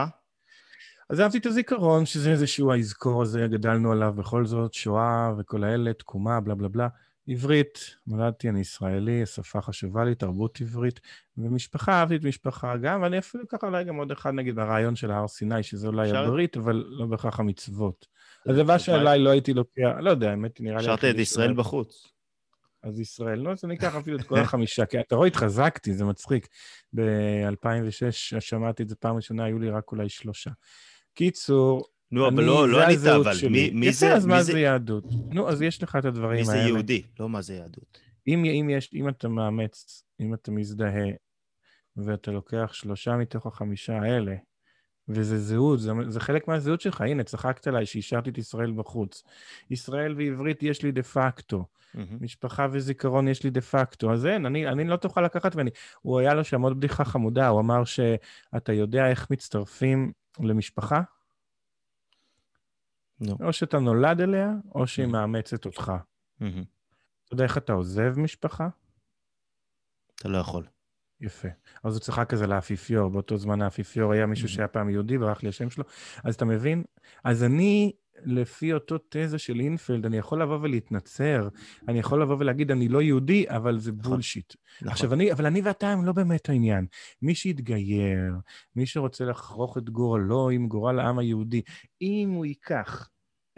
[1.10, 5.92] אז אהבתי את הזיכרון, שזה איזשהו האזכור הזה, גדלנו עליו בכל זאת, שואה וכל האלה,
[5.92, 6.88] תקומה, בלה בלה בלה.
[7.28, 11.00] עברית, נולדתי, אני ישראלי, שפה חשובה לי, תרבות עברית,
[11.38, 15.10] ומשפחה, אהבתי את משפחה גם, ואני אפילו ככה אולי גם עוד אחד, נגיד, ברעיון של
[15.10, 16.24] הר סיני, שזה אולי אפשר...
[16.24, 18.06] הברית, אבל לא בהכרח המצוות.
[18.46, 20.82] אז מה שאולי לא הייתי לוקח, לא יודע, האמת, נראה לי...
[20.82, 22.12] השארת את ישראל בחוץ.
[22.82, 26.04] אז ישראל, לא, אז אני אקח אפילו את כל החמישה, כי אתה רואה, התחזקתי, זה
[26.04, 26.48] מצחיק.
[26.94, 30.50] ב-2006 שמעתי את זה פעם ראשונה, היו לי רק אולי שלושה.
[31.18, 34.06] קיצור, נו, אבל לא, לא ענית, אבל מי, מי זה...
[34.06, 35.04] יפה, אז מה זה יהדות?
[35.30, 36.58] נו, אז יש לך את הדברים האלה.
[36.58, 37.98] מי זה יהודי, לא מה זה יהדות.
[38.28, 41.08] אם, אם, יש, אם אתה מאמץ, אם אתה מזדהה,
[41.96, 44.34] ואתה לוקח שלושה מתוך החמישה האלה,
[45.08, 47.00] וזה זהות, זה, זה חלק מהזהות שלך.
[47.00, 49.24] הנה, צחקת עליי שהשארתי את ישראל בחוץ.
[49.70, 51.64] ישראל ועברית יש לי דה פקטו.
[51.64, 51.98] Mm-hmm.
[52.20, 54.12] משפחה וזיכרון יש לי דה פקטו.
[54.12, 55.70] אז אין, אני, אני לא תוכל לקחת ממני.
[56.02, 61.02] הוא היה לו שם עוד בדיחה חמודה, הוא אמר שאתה יודע איך מצטרפים למשפחה?
[63.24, 63.44] No.
[63.44, 65.10] או שאתה נולד אליה, או שהיא mm-hmm.
[65.10, 65.92] מאמצת אותך.
[66.40, 66.44] Mm-hmm.
[67.24, 68.68] אתה יודע איך אתה עוזב משפחה?
[70.14, 70.66] אתה לא יכול.
[71.20, 71.48] יפה.
[71.84, 74.50] אז הוא צחק כזה לאפיפיור, באותו זמן האפיפיור היה מישהו mm-hmm.
[74.50, 75.84] שהיה פעם יהודי, ברח לי השם שלו.
[76.24, 76.84] אז אתה מבין?
[77.24, 77.92] אז אני,
[78.24, 81.48] לפי אותו תזה של אינפלד, אני יכול לבוא ולהתנצר,
[81.88, 84.10] אני יכול לבוא ולהגיד, אני לא יהודי, אבל זה נכון.
[84.10, 84.54] בולשיט.
[84.80, 84.92] נכון.
[84.92, 86.86] עכשיו, אני, אבל אני ואתה הם לא באמת העניין.
[87.22, 88.34] מי שיתגייר,
[88.76, 91.62] מי שרוצה לחרוך את גורלו עם גורל העם היהודי,
[92.02, 93.08] אם הוא ייקח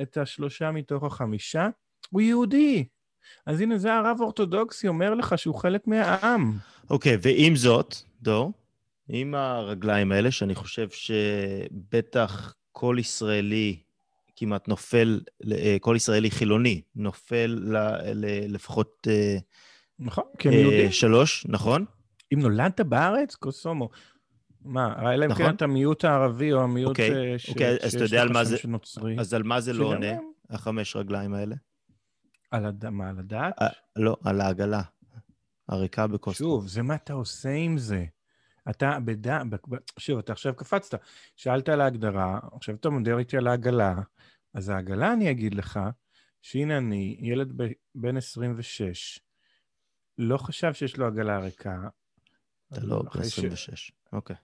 [0.03, 1.69] את השלושה מתוך החמישה,
[2.11, 2.85] הוא יהודי.
[3.47, 6.59] אז הנה, זה הרב אורתודוקסי אומר לך שהוא חלק מהעם.
[6.91, 8.53] אוקיי, okay, ועם זאת, דור,
[9.09, 13.77] עם הרגליים האלה, שאני חושב שבטח כל ישראלי
[14.41, 15.21] כמעט נופל,
[15.53, 17.77] אה, כל ישראלי חילוני נופל ל,
[18.15, 19.07] ל, לפחות...
[19.11, 19.37] אה,
[19.99, 20.93] נכון, כי הם יהודים.
[20.93, 21.85] שלוש, נכון?
[22.35, 23.89] אם נולדת בארץ, קוסומו.
[24.65, 28.29] מה, אלא אם כן אתה מיעוט הערבי או המיעוט אוקיי, אוקיי, אז אתה יודע על
[28.29, 28.57] מה זה...
[29.19, 30.13] אז על מה זה לא עונה,
[30.51, 31.57] החמש רגליים האלה?
[32.51, 32.89] על הד...
[32.89, 33.55] מה, על הדת?
[33.97, 34.83] לא, על העגלה.
[35.69, 36.39] הריקה בכוס.
[36.39, 38.05] שוב, זה מה אתה עושה עם זה.
[38.71, 39.43] אתה בדע...
[39.99, 41.01] שוב, אתה עכשיו קפצת.
[41.37, 43.95] שאלת על ההגדרה, עכשיו אתה מדבר איתי על העגלה.
[44.55, 45.81] אז העגלה, אני אגיד לך,
[46.43, 47.67] שהנה אני, ילד ב...
[47.95, 49.21] בן 26,
[50.19, 51.89] לא חשב שיש לו עגלה ריקה.
[52.73, 54.37] אתה לא בן 26, אוקיי.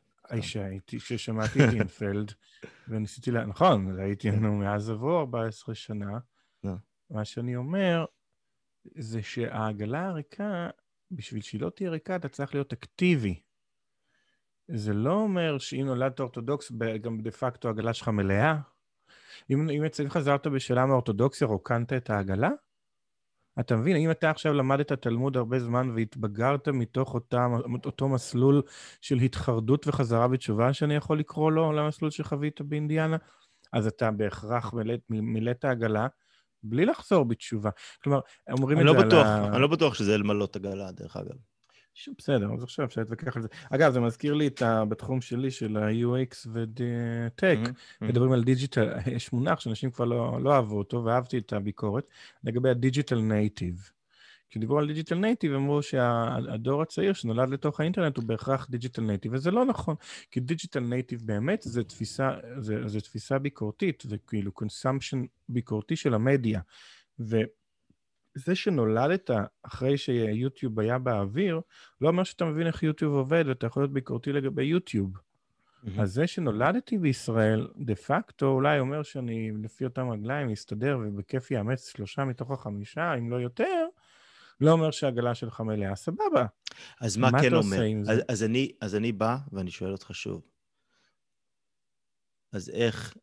[0.42, 2.32] שהייתי, כששמעתי את אינפלד,
[2.88, 3.46] וניסיתי לה...
[3.46, 6.18] נכון, הייתי, נו, מאז עברו 14 שנה.
[7.10, 8.04] מה שאני אומר,
[8.94, 10.70] זה שהעגלה הריקה,
[11.10, 13.40] בשביל שהיא לא תהיה ריקה, אתה צריך להיות אקטיבי.
[14.68, 18.58] זה לא אומר שאם נולדת אורתודוקס, גם דה פקטו העגלה שלך מלאה.
[19.50, 22.50] אם, אם אצלך חזרת בשאלה מאורתודוקסיה, רוקנת את העגלה?
[23.60, 27.46] אתה מבין, אם אתה עכשיו למדת תלמוד הרבה זמן והתבגרת מתוך אותה,
[27.84, 28.62] אותו מסלול
[29.00, 33.16] של התחרדות וחזרה בתשובה, שאני יכול לקרוא לו, למסלול שחווית באינדיאנה,
[33.72, 34.74] אז אתה בהכרח
[35.10, 36.06] מילאת עגלה,
[36.62, 37.70] בלי לחזור בתשובה.
[38.02, 38.20] כלומר,
[38.50, 39.48] אומרים את לא זה בטוח, על ה...
[39.48, 41.36] אני לא בטוח שזה למלות עגלה, דרך אגב.
[42.18, 43.48] בסדר, אז עכשיו אפשר להתווכח על זה.
[43.70, 44.84] אגב, זה מזכיר לי את ה...
[44.84, 48.04] בתחום שלי של ה-UX ו-Tech, mm-hmm.
[48.04, 52.04] מדברים על digital, יש מונח שאנשים כבר לא, לא אהבו אותו, ואהבתי את הביקורת,
[52.44, 53.96] לגבי ה-Digital Native.
[54.50, 59.50] כשדיברו על digital native, אמרו שהדור הצעיר שנולד לתוך האינטרנט הוא בהכרח digital native, וזה
[59.50, 59.94] לא נכון,
[60.30, 66.14] כי digital native באמת זה תפיסה, זה, זה תפיסה ביקורתית, זה כאילו consumption ביקורתי של
[66.14, 66.60] המדיה.
[68.36, 69.30] וזה שנולדת
[69.62, 71.60] אחרי שיוטיוב היה באוויר,
[72.00, 75.16] לא אומר שאתה מבין איך יוטיוב עובד ואתה יכול להיות ביקורתי לגבי יוטיוב.
[75.16, 76.00] Mm-hmm.
[76.00, 81.88] אז זה שנולדתי בישראל, דה פקטו אולי אומר שאני לפי אותם רגליים אסתדר ובכיף יאמץ
[81.88, 83.86] שלושה מתוך החמישה, אם לא יותר,
[84.60, 86.46] לא אומר שהעגלה שלך מלאה, סבבה.
[87.00, 87.78] אז מה, מה כן אומר?
[88.08, 90.42] אז, אז, אני, אז אני בא ואני שואל אותך שוב.
[92.52, 93.14] אז איך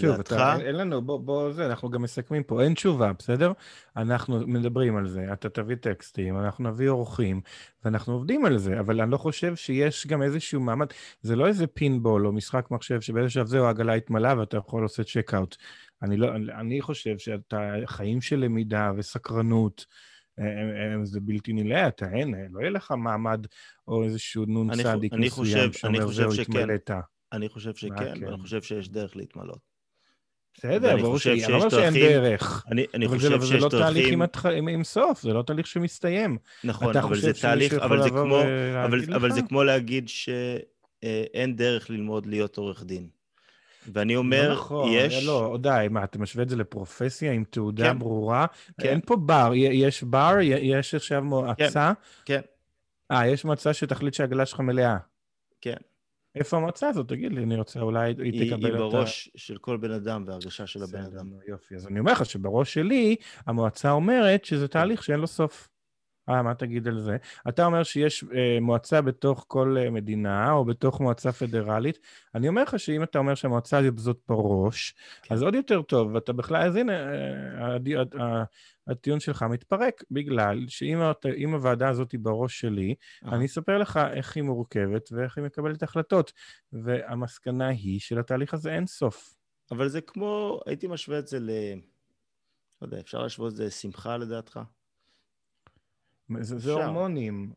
[0.00, 3.52] שוב, אתה, אין לנו, בוא, בוא, זה, אנחנו גם מסכמים פה, אין תשובה, בסדר?
[3.96, 7.40] אנחנו מדברים על זה, אתה תביא טקסטים, אנחנו נביא אורחים,
[7.84, 10.86] ואנחנו עובדים על זה, אבל אני לא חושב שיש גם איזשהו מעמד,
[11.20, 15.06] זה לא איזה פינבול או משחק מחשב שבאיזה שלב זהו, העגלה התמלאה ואתה יכול לעשות
[15.06, 15.56] צ'קאוט.
[16.02, 16.28] אני, לא,
[16.60, 19.86] אני חושב שאתה, חיים של למידה וסקרנות,
[21.02, 23.46] זה בלתי נלאה, אתה אין, לא יהיה לך מעמד
[23.88, 26.90] או איזשהו נ"צ מסוים שאומר זהו, התמלאת.
[27.32, 28.24] אני חושב שכן, כן?
[28.24, 29.71] ואני חושב שיש דרך להתמלות.
[30.54, 32.64] בסדר, ברור שאני לא אומר שאין דרך.
[32.70, 33.62] אני, אני חושב זה, שיש דרכים...
[33.62, 34.46] אבל זה לא תהליך עם, התח...
[34.46, 36.38] עם, עם סוף, זה לא תהליך שמסתיים.
[36.64, 38.40] נכון, אבל זה תהליך, אבל זה, כמו,
[38.84, 43.08] אבל, אבל זה כמו להגיד שאין אה, דרך ללמוד להיות עורך דין.
[43.92, 45.26] ואני אומר, לא נכון, יש...
[45.26, 48.46] לא, די, מה, אתה משווה את זה לפרופסיה עם תעודה כן, ברורה?
[48.80, 48.88] כן.
[48.88, 51.92] אין פה בר, יש בר, יש עכשיו מועצה?
[52.24, 52.40] כן, כן.
[53.10, 54.96] אה, יש מועצה שתחליט שהעגלה שלך מלאה.
[55.60, 55.76] כן.
[56.34, 57.08] איפה המועצה הזאת?
[57.08, 58.84] תגיד לי, אני רוצה, אולי היא, היא תקבל היא אותה...
[58.84, 61.30] היא בראש של כל בן אדם והרגשה של הבן אדם.
[61.48, 63.16] יופי, אז אני אומר לך שבראש שלי,
[63.46, 65.68] המועצה אומרת שזה תהליך שאין לו סוף.
[66.28, 67.16] אה, מה תגיד על זה?
[67.48, 71.98] אתה אומר שיש אה, מועצה בתוך כל אה, מדינה, או בתוך מועצה פדרלית.
[72.34, 75.34] אני אומר לך שאם אתה אומר שהמועצה הזאת בראש, כן.
[75.34, 77.76] אז עוד יותר טוב, ואתה בכלל, אז הנה, אה,
[78.20, 78.44] אה,
[78.86, 83.34] הטיעון שלך מתפרק, בגלל שאם הוועדה הזאת היא בראש שלי, אה.
[83.34, 86.32] אני אספר לך איך היא מורכבת ואיך היא מקבלת החלטות.
[86.72, 89.34] והמסקנה היא שלתהליך הזה אין סוף.
[89.70, 91.50] אבל זה כמו, הייתי משווה את זה ל...
[92.82, 94.60] לא יודע, אפשר להשוות את זה לשמחה לדעתך?
[96.40, 97.52] זה, זה הורמונים.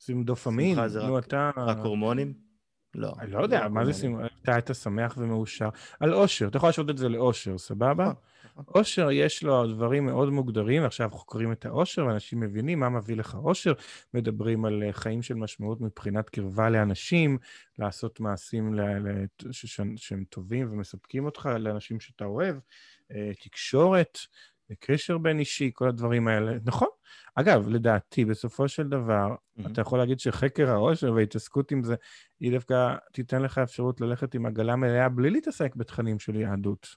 [0.00, 0.74] זה עם דופמין.
[0.74, 1.50] שמחה זה רק, אתה...
[1.56, 2.47] רק הורמונים?
[2.94, 3.12] לא.
[3.20, 4.26] אני לא יודע, מה זה שמחה?
[4.42, 5.68] אתה היית שמח ומאושר.
[6.00, 8.12] על אושר, אתה יכול להשוות את זה לאושר, סבבה?
[8.58, 8.74] נכון.
[8.74, 13.34] אושר יש לו דברים מאוד מוגדרים, עכשיו חוקרים את האושר, ואנשים מבינים מה מביא לך
[13.34, 13.72] אושר,
[14.14, 17.38] מדברים על אה, חיים של משמעות מבחינת קרבה לאנשים,
[17.78, 18.74] לעשות מעשים
[19.96, 22.56] שהם טובים ומספקים אותך לאנשים שאתה אוהב,
[23.12, 24.18] אה, תקשורת,
[24.74, 26.52] קשר בין אישי, כל הדברים האלה.
[26.64, 26.88] נכון.
[27.34, 29.72] אגב, לדעתי, בסופו של דבר, mm-hmm.
[29.72, 31.94] אתה יכול להגיד שחקר העושר וההתעסקות עם זה,
[32.40, 36.88] היא דווקא תיתן לך אפשרות ללכת עם עגלה מלאה בלי להתעסק בתכנים של יהדות.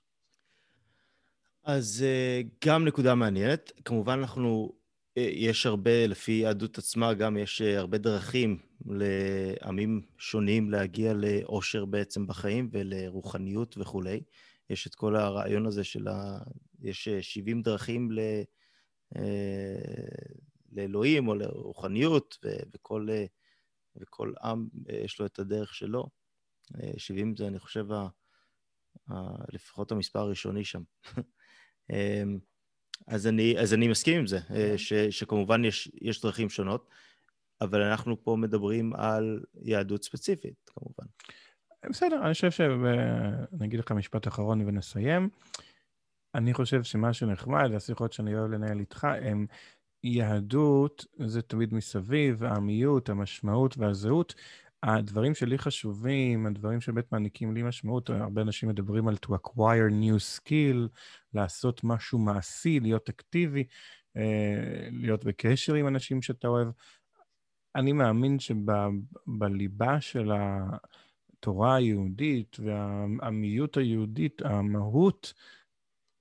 [1.63, 3.71] אז אה, גם נקודה מעניינת.
[3.85, 4.73] כמובן, אנחנו,
[5.17, 11.85] אה, יש הרבה, לפי יהדות עצמה, גם יש אה, הרבה דרכים לעמים שונים להגיע לאושר
[11.85, 14.21] בעצם בחיים ולרוחניות וכולי.
[14.71, 16.39] יש את כל הרעיון הזה של ה...
[16.81, 18.19] יש 70 דרכים ל...
[20.71, 22.37] לאלוהים או לרוחניות,
[22.73, 23.07] וכל,
[23.95, 24.67] וכל עם
[25.03, 26.09] יש לו את הדרך שלו.
[26.97, 27.85] 70 זה, אני חושב,
[29.53, 30.81] לפחות המספר הראשוני שם.
[31.91, 32.39] אמ,
[33.07, 36.89] אז אני, אז אני מסכים עם זה, אה, ש, שכמובן יש, יש דרכים שונות,
[37.61, 41.05] אבל אנחנו פה מדברים על יהדות ספציפית, כמובן.
[41.89, 42.61] בסדר, אני חושב ש...
[42.61, 45.29] אני אגיד לך משפט אחרון ונסיים.
[46.35, 49.45] אני חושב שמה שנחמד, השיחות שאני אוהב לנהל איתך, הם
[50.03, 54.35] יהדות, זה תמיד מסביב, העמיות, המשמעות והזהות,
[54.83, 60.39] הדברים שלי חשובים, הדברים שבאמת מעניקים לי משמעות, הרבה אנשים מדברים על to acquire new
[60.39, 60.87] skill,
[61.33, 63.63] לעשות משהו מעשי, להיות אקטיבי,
[64.17, 66.67] אה, להיות בקשר עם אנשים שאתה אוהב.
[67.75, 70.31] אני מאמין שבליבה של
[71.41, 75.33] התורה היהודית והעמיות היהודית, המהות,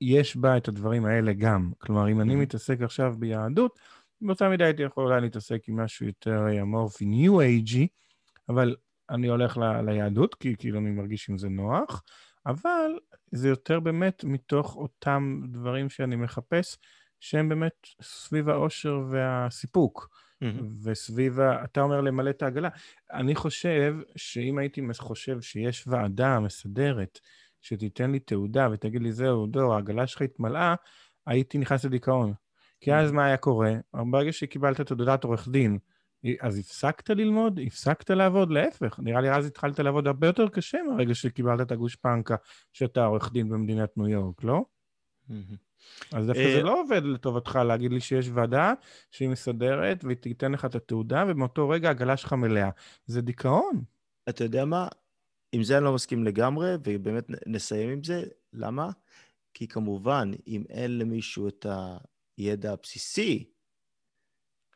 [0.01, 1.73] יש בה את הדברים האלה גם.
[1.79, 2.37] כלומר, אם אני mm-hmm.
[2.37, 3.79] מתעסק עכשיו ביהדות,
[4.21, 7.89] באותה מידה הייתי יכול אולי להתעסק עם משהו יותר אמורפי, ניו אייג'י,
[8.49, 8.77] אבל
[9.11, 12.03] אני הולך ל, ליהדות, כי כאילו אני מרגיש עם זה נוח,
[12.47, 12.99] אבל
[13.33, 16.79] זה יותר באמת מתוך אותם דברים שאני מחפש,
[17.21, 20.09] שהם באמת סביב האושר והסיפוק.
[20.45, 20.63] Mm-hmm.
[20.85, 21.65] וסביב, ה...
[21.65, 22.69] אתה אומר למלא את העגלה.
[23.13, 27.19] אני חושב שאם הייתי חושב שיש ועדה מסדרת
[27.61, 30.75] שתיתן לי תעודה ותגיד לי, זהו, דור, העגלה שלך התמלאה,
[31.27, 32.33] הייתי נכנס לדיכאון.
[32.81, 33.15] כי אז mm-hmm.
[33.15, 33.73] מה היה קורה?
[33.95, 35.79] ברגע שקיבלת תעודת עורך דין,
[36.41, 37.61] אז הפסקת ללמוד?
[37.67, 38.51] הפסקת לעבוד?
[38.51, 42.37] להפך, נראה לי אז התחלת לעבוד הרבה יותר קשה מהרגע שקיבלת את הגושפנקה
[42.73, 44.65] שאתה עורך דין במדינת ניו יורק, לא?
[46.13, 48.73] אז דווקא אה, זה לא עובד לטובתך להגיד לי שיש ועדה
[49.11, 52.71] שהיא מסדרת והיא תיתן לך את התעודה, ומאותו רגע העגלה שלך מלאה.
[53.07, 53.83] זה דיכאון.
[54.29, 54.89] אתה יודע מה?
[55.53, 58.25] עם זה אני לא מסכים לגמרי, ובאמת נסיים עם זה.
[58.53, 58.91] למה?
[59.55, 61.67] כי כמובן, אם אין למישהו את
[62.37, 63.51] הידע הבסיסי,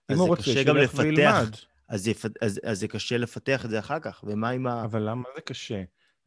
[0.09, 1.55] אז זה רוצה, קשה גם לפתח, וילמד.
[1.89, 2.25] אז, יפ...
[2.41, 4.25] אז, אז זה קשה לפתח את זה אחר כך.
[4.27, 4.85] ומה עם ה...
[4.85, 5.83] אבל למה זה קשה?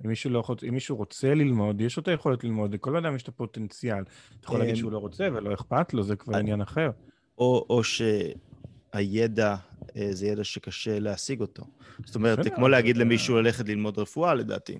[0.06, 3.16] אם מישהו, לא יכול, אם מישהו רוצה ללמוד, יש לו את היכולת ללמוד, לכל אדם
[3.16, 4.02] יש את הפוטנציאל.
[4.04, 4.10] אתה
[4.46, 6.90] יכול להגיד אמ, שהוא לא רוצה ולא אכפת לו, זה כבר אני- עניין אחר.
[7.38, 9.56] או, או שהידע
[9.96, 11.64] אה, זה ידע שקשה להשיג אותו.
[12.06, 14.78] זאת אומרת, זה כמו להגיד למישהו ללכת ללמוד רפואה, לדעתי.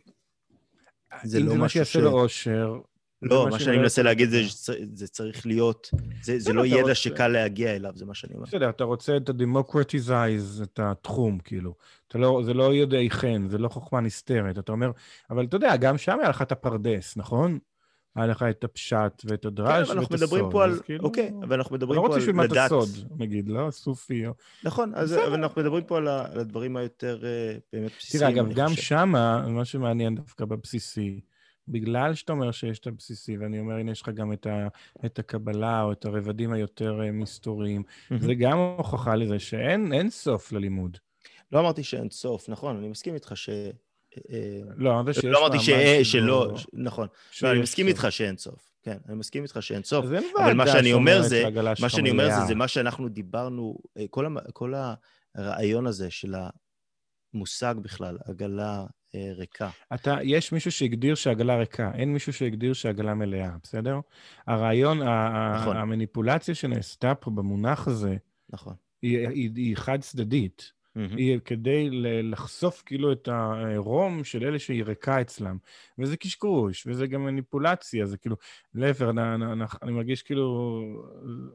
[1.24, 2.80] זה אם לא זה מה משהו שיעשה ש- לו אושר...
[3.22, 4.44] לא, מה שאני שמראה מנסה להגיד זה.
[4.44, 5.90] שזה צריך להיות,
[6.22, 8.46] זה, לא ידע רוצה- שקל להגיע אליו, זה מה שאני אומר.
[8.46, 11.74] בסדר, אתה רוצה את ה-democratize את התחום, כאילו.
[12.16, 14.60] לא, זה לא יודעי חן, זה לא חוכמה נסתרת.
[14.60, 14.92] אתה אומר,
[15.30, 17.60] אבל אתה יודע, גם שם היה לך את הפרדס, נכון?
[18.16, 20.52] היה לך את הפשט ואת כן, הדרש אבל ואת אנחנו מדברים הסוד.
[20.52, 20.80] פה על...
[20.86, 22.72] כאילו, אוקיי, אבל אנחנו מדברים לא פה רוצה על שילמד את לדעת...
[22.72, 23.72] הסוד, נגיד, לא?
[23.72, 24.32] סופי או...
[24.64, 25.14] נכון, אז.
[25.14, 28.70] אבל אנחנו מדברים פה על, הדברים היותר אה, באמת בסיסיים, תראה, אגב, גם.
[28.76, 31.20] שמה, מה שמעניין דווקא בבסיסי,
[31.68, 34.68] בגלל שאתה אומר שיש את הבסיסי, ואני אומר, הנה, יש לך גם את, ה,
[35.06, 37.84] את הקבלה או את הרבדים היותר אה, מסתוריים.
[38.20, 40.98] זה גם הוכחה לזה שאין אין סוף ללימוד.
[41.52, 43.50] לא אמרתי שאין סוף, נכון, אני מסכים איתך ש...
[44.30, 45.70] אה, לא, זה שיש לא אמרתי ש...
[46.04, 47.08] שלא, נכון.
[47.42, 47.88] לא, אני מסכים.
[47.88, 48.72] איתך שאין סוף.
[48.84, 50.06] כן, אני מסכים איתך שאין סוף.
[50.06, 51.44] אבל מה שאני אומר זה-
[51.82, 52.46] מה שאני אומר זה.
[52.48, 54.06] זה מה שאנחנו דיברנו, אה,
[54.54, 54.74] כל,
[55.36, 56.36] הרעיון הזה של
[57.34, 58.86] המושג בכלל, עגלה אה,
[59.16, 59.70] ריקה.
[59.94, 64.00] אתה, יש מישהו שהגדיר שהעגלה ריקה, אין מישהו שהגדיר שהעגלה מלאה, בסדר?
[64.48, 65.78] הרעיון, ה- נכון.
[65.78, 68.16] המניפולציה שנעשתה פה במונח הזה,
[68.50, 68.74] נכון.
[69.02, 70.72] היא, היא, היא חד-צדדית.
[70.96, 71.18] מהמם.
[71.18, 71.90] היא כדי
[72.24, 75.58] לחשוף כאילו את הרום של אלה שהיא ריקה אצלם.
[76.00, 78.36] וזה קשקוש, וזה גם מניפולציה, זה כאילו,
[78.74, 80.72] להפך, אני, אני, אני מרגיש כאילו,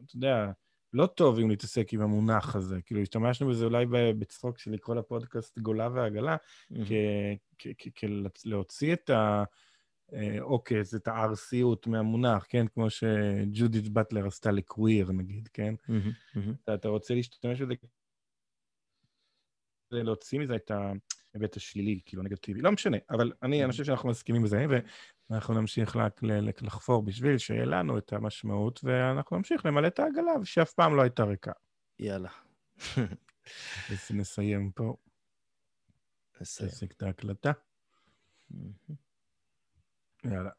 [0.06, 0.50] אתה יודע,
[0.92, 2.82] לא טוב אם להתעסק עם המונח הזה.
[2.82, 3.86] כאילו, השתמשנו בזה אולי
[4.18, 6.36] בצחוק של לקרוא לפודקאסט גולה ועגלה.
[8.42, 9.44] כלהוציא את ה...
[10.14, 12.66] אה, עוקץ, את הארסיות מהמונח, כן?
[12.68, 15.74] כמו שג'ודית באטלר עשתה לקוויר, נגיד, כן?
[16.74, 17.74] אתה, רוצה להשתמש בזה
[19.92, 22.60] להוציא מזה את ההיבט השלילי, כאילו, הנגטיבי.
[22.60, 24.66] לא משנה, אבל אני, אני חושב שאנחנו מסכימים בזה,
[25.30, 25.96] ואנחנו נמשיך
[26.62, 31.24] לחפור בשביל שיהיה לנו את המשמעות, ואנחנו נמשיך למלא את העגלה, שאף פעם לא הייתה
[31.24, 31.52] ריקה.
[31.98, 32.30] יאללה.
[33.90, 34.96] אז נסיים פה,
[36.40, 36.68] נסיים.
[36.68, 37.52] נפסיק את ההקלטה.
[40.24, 40.50] יאללה.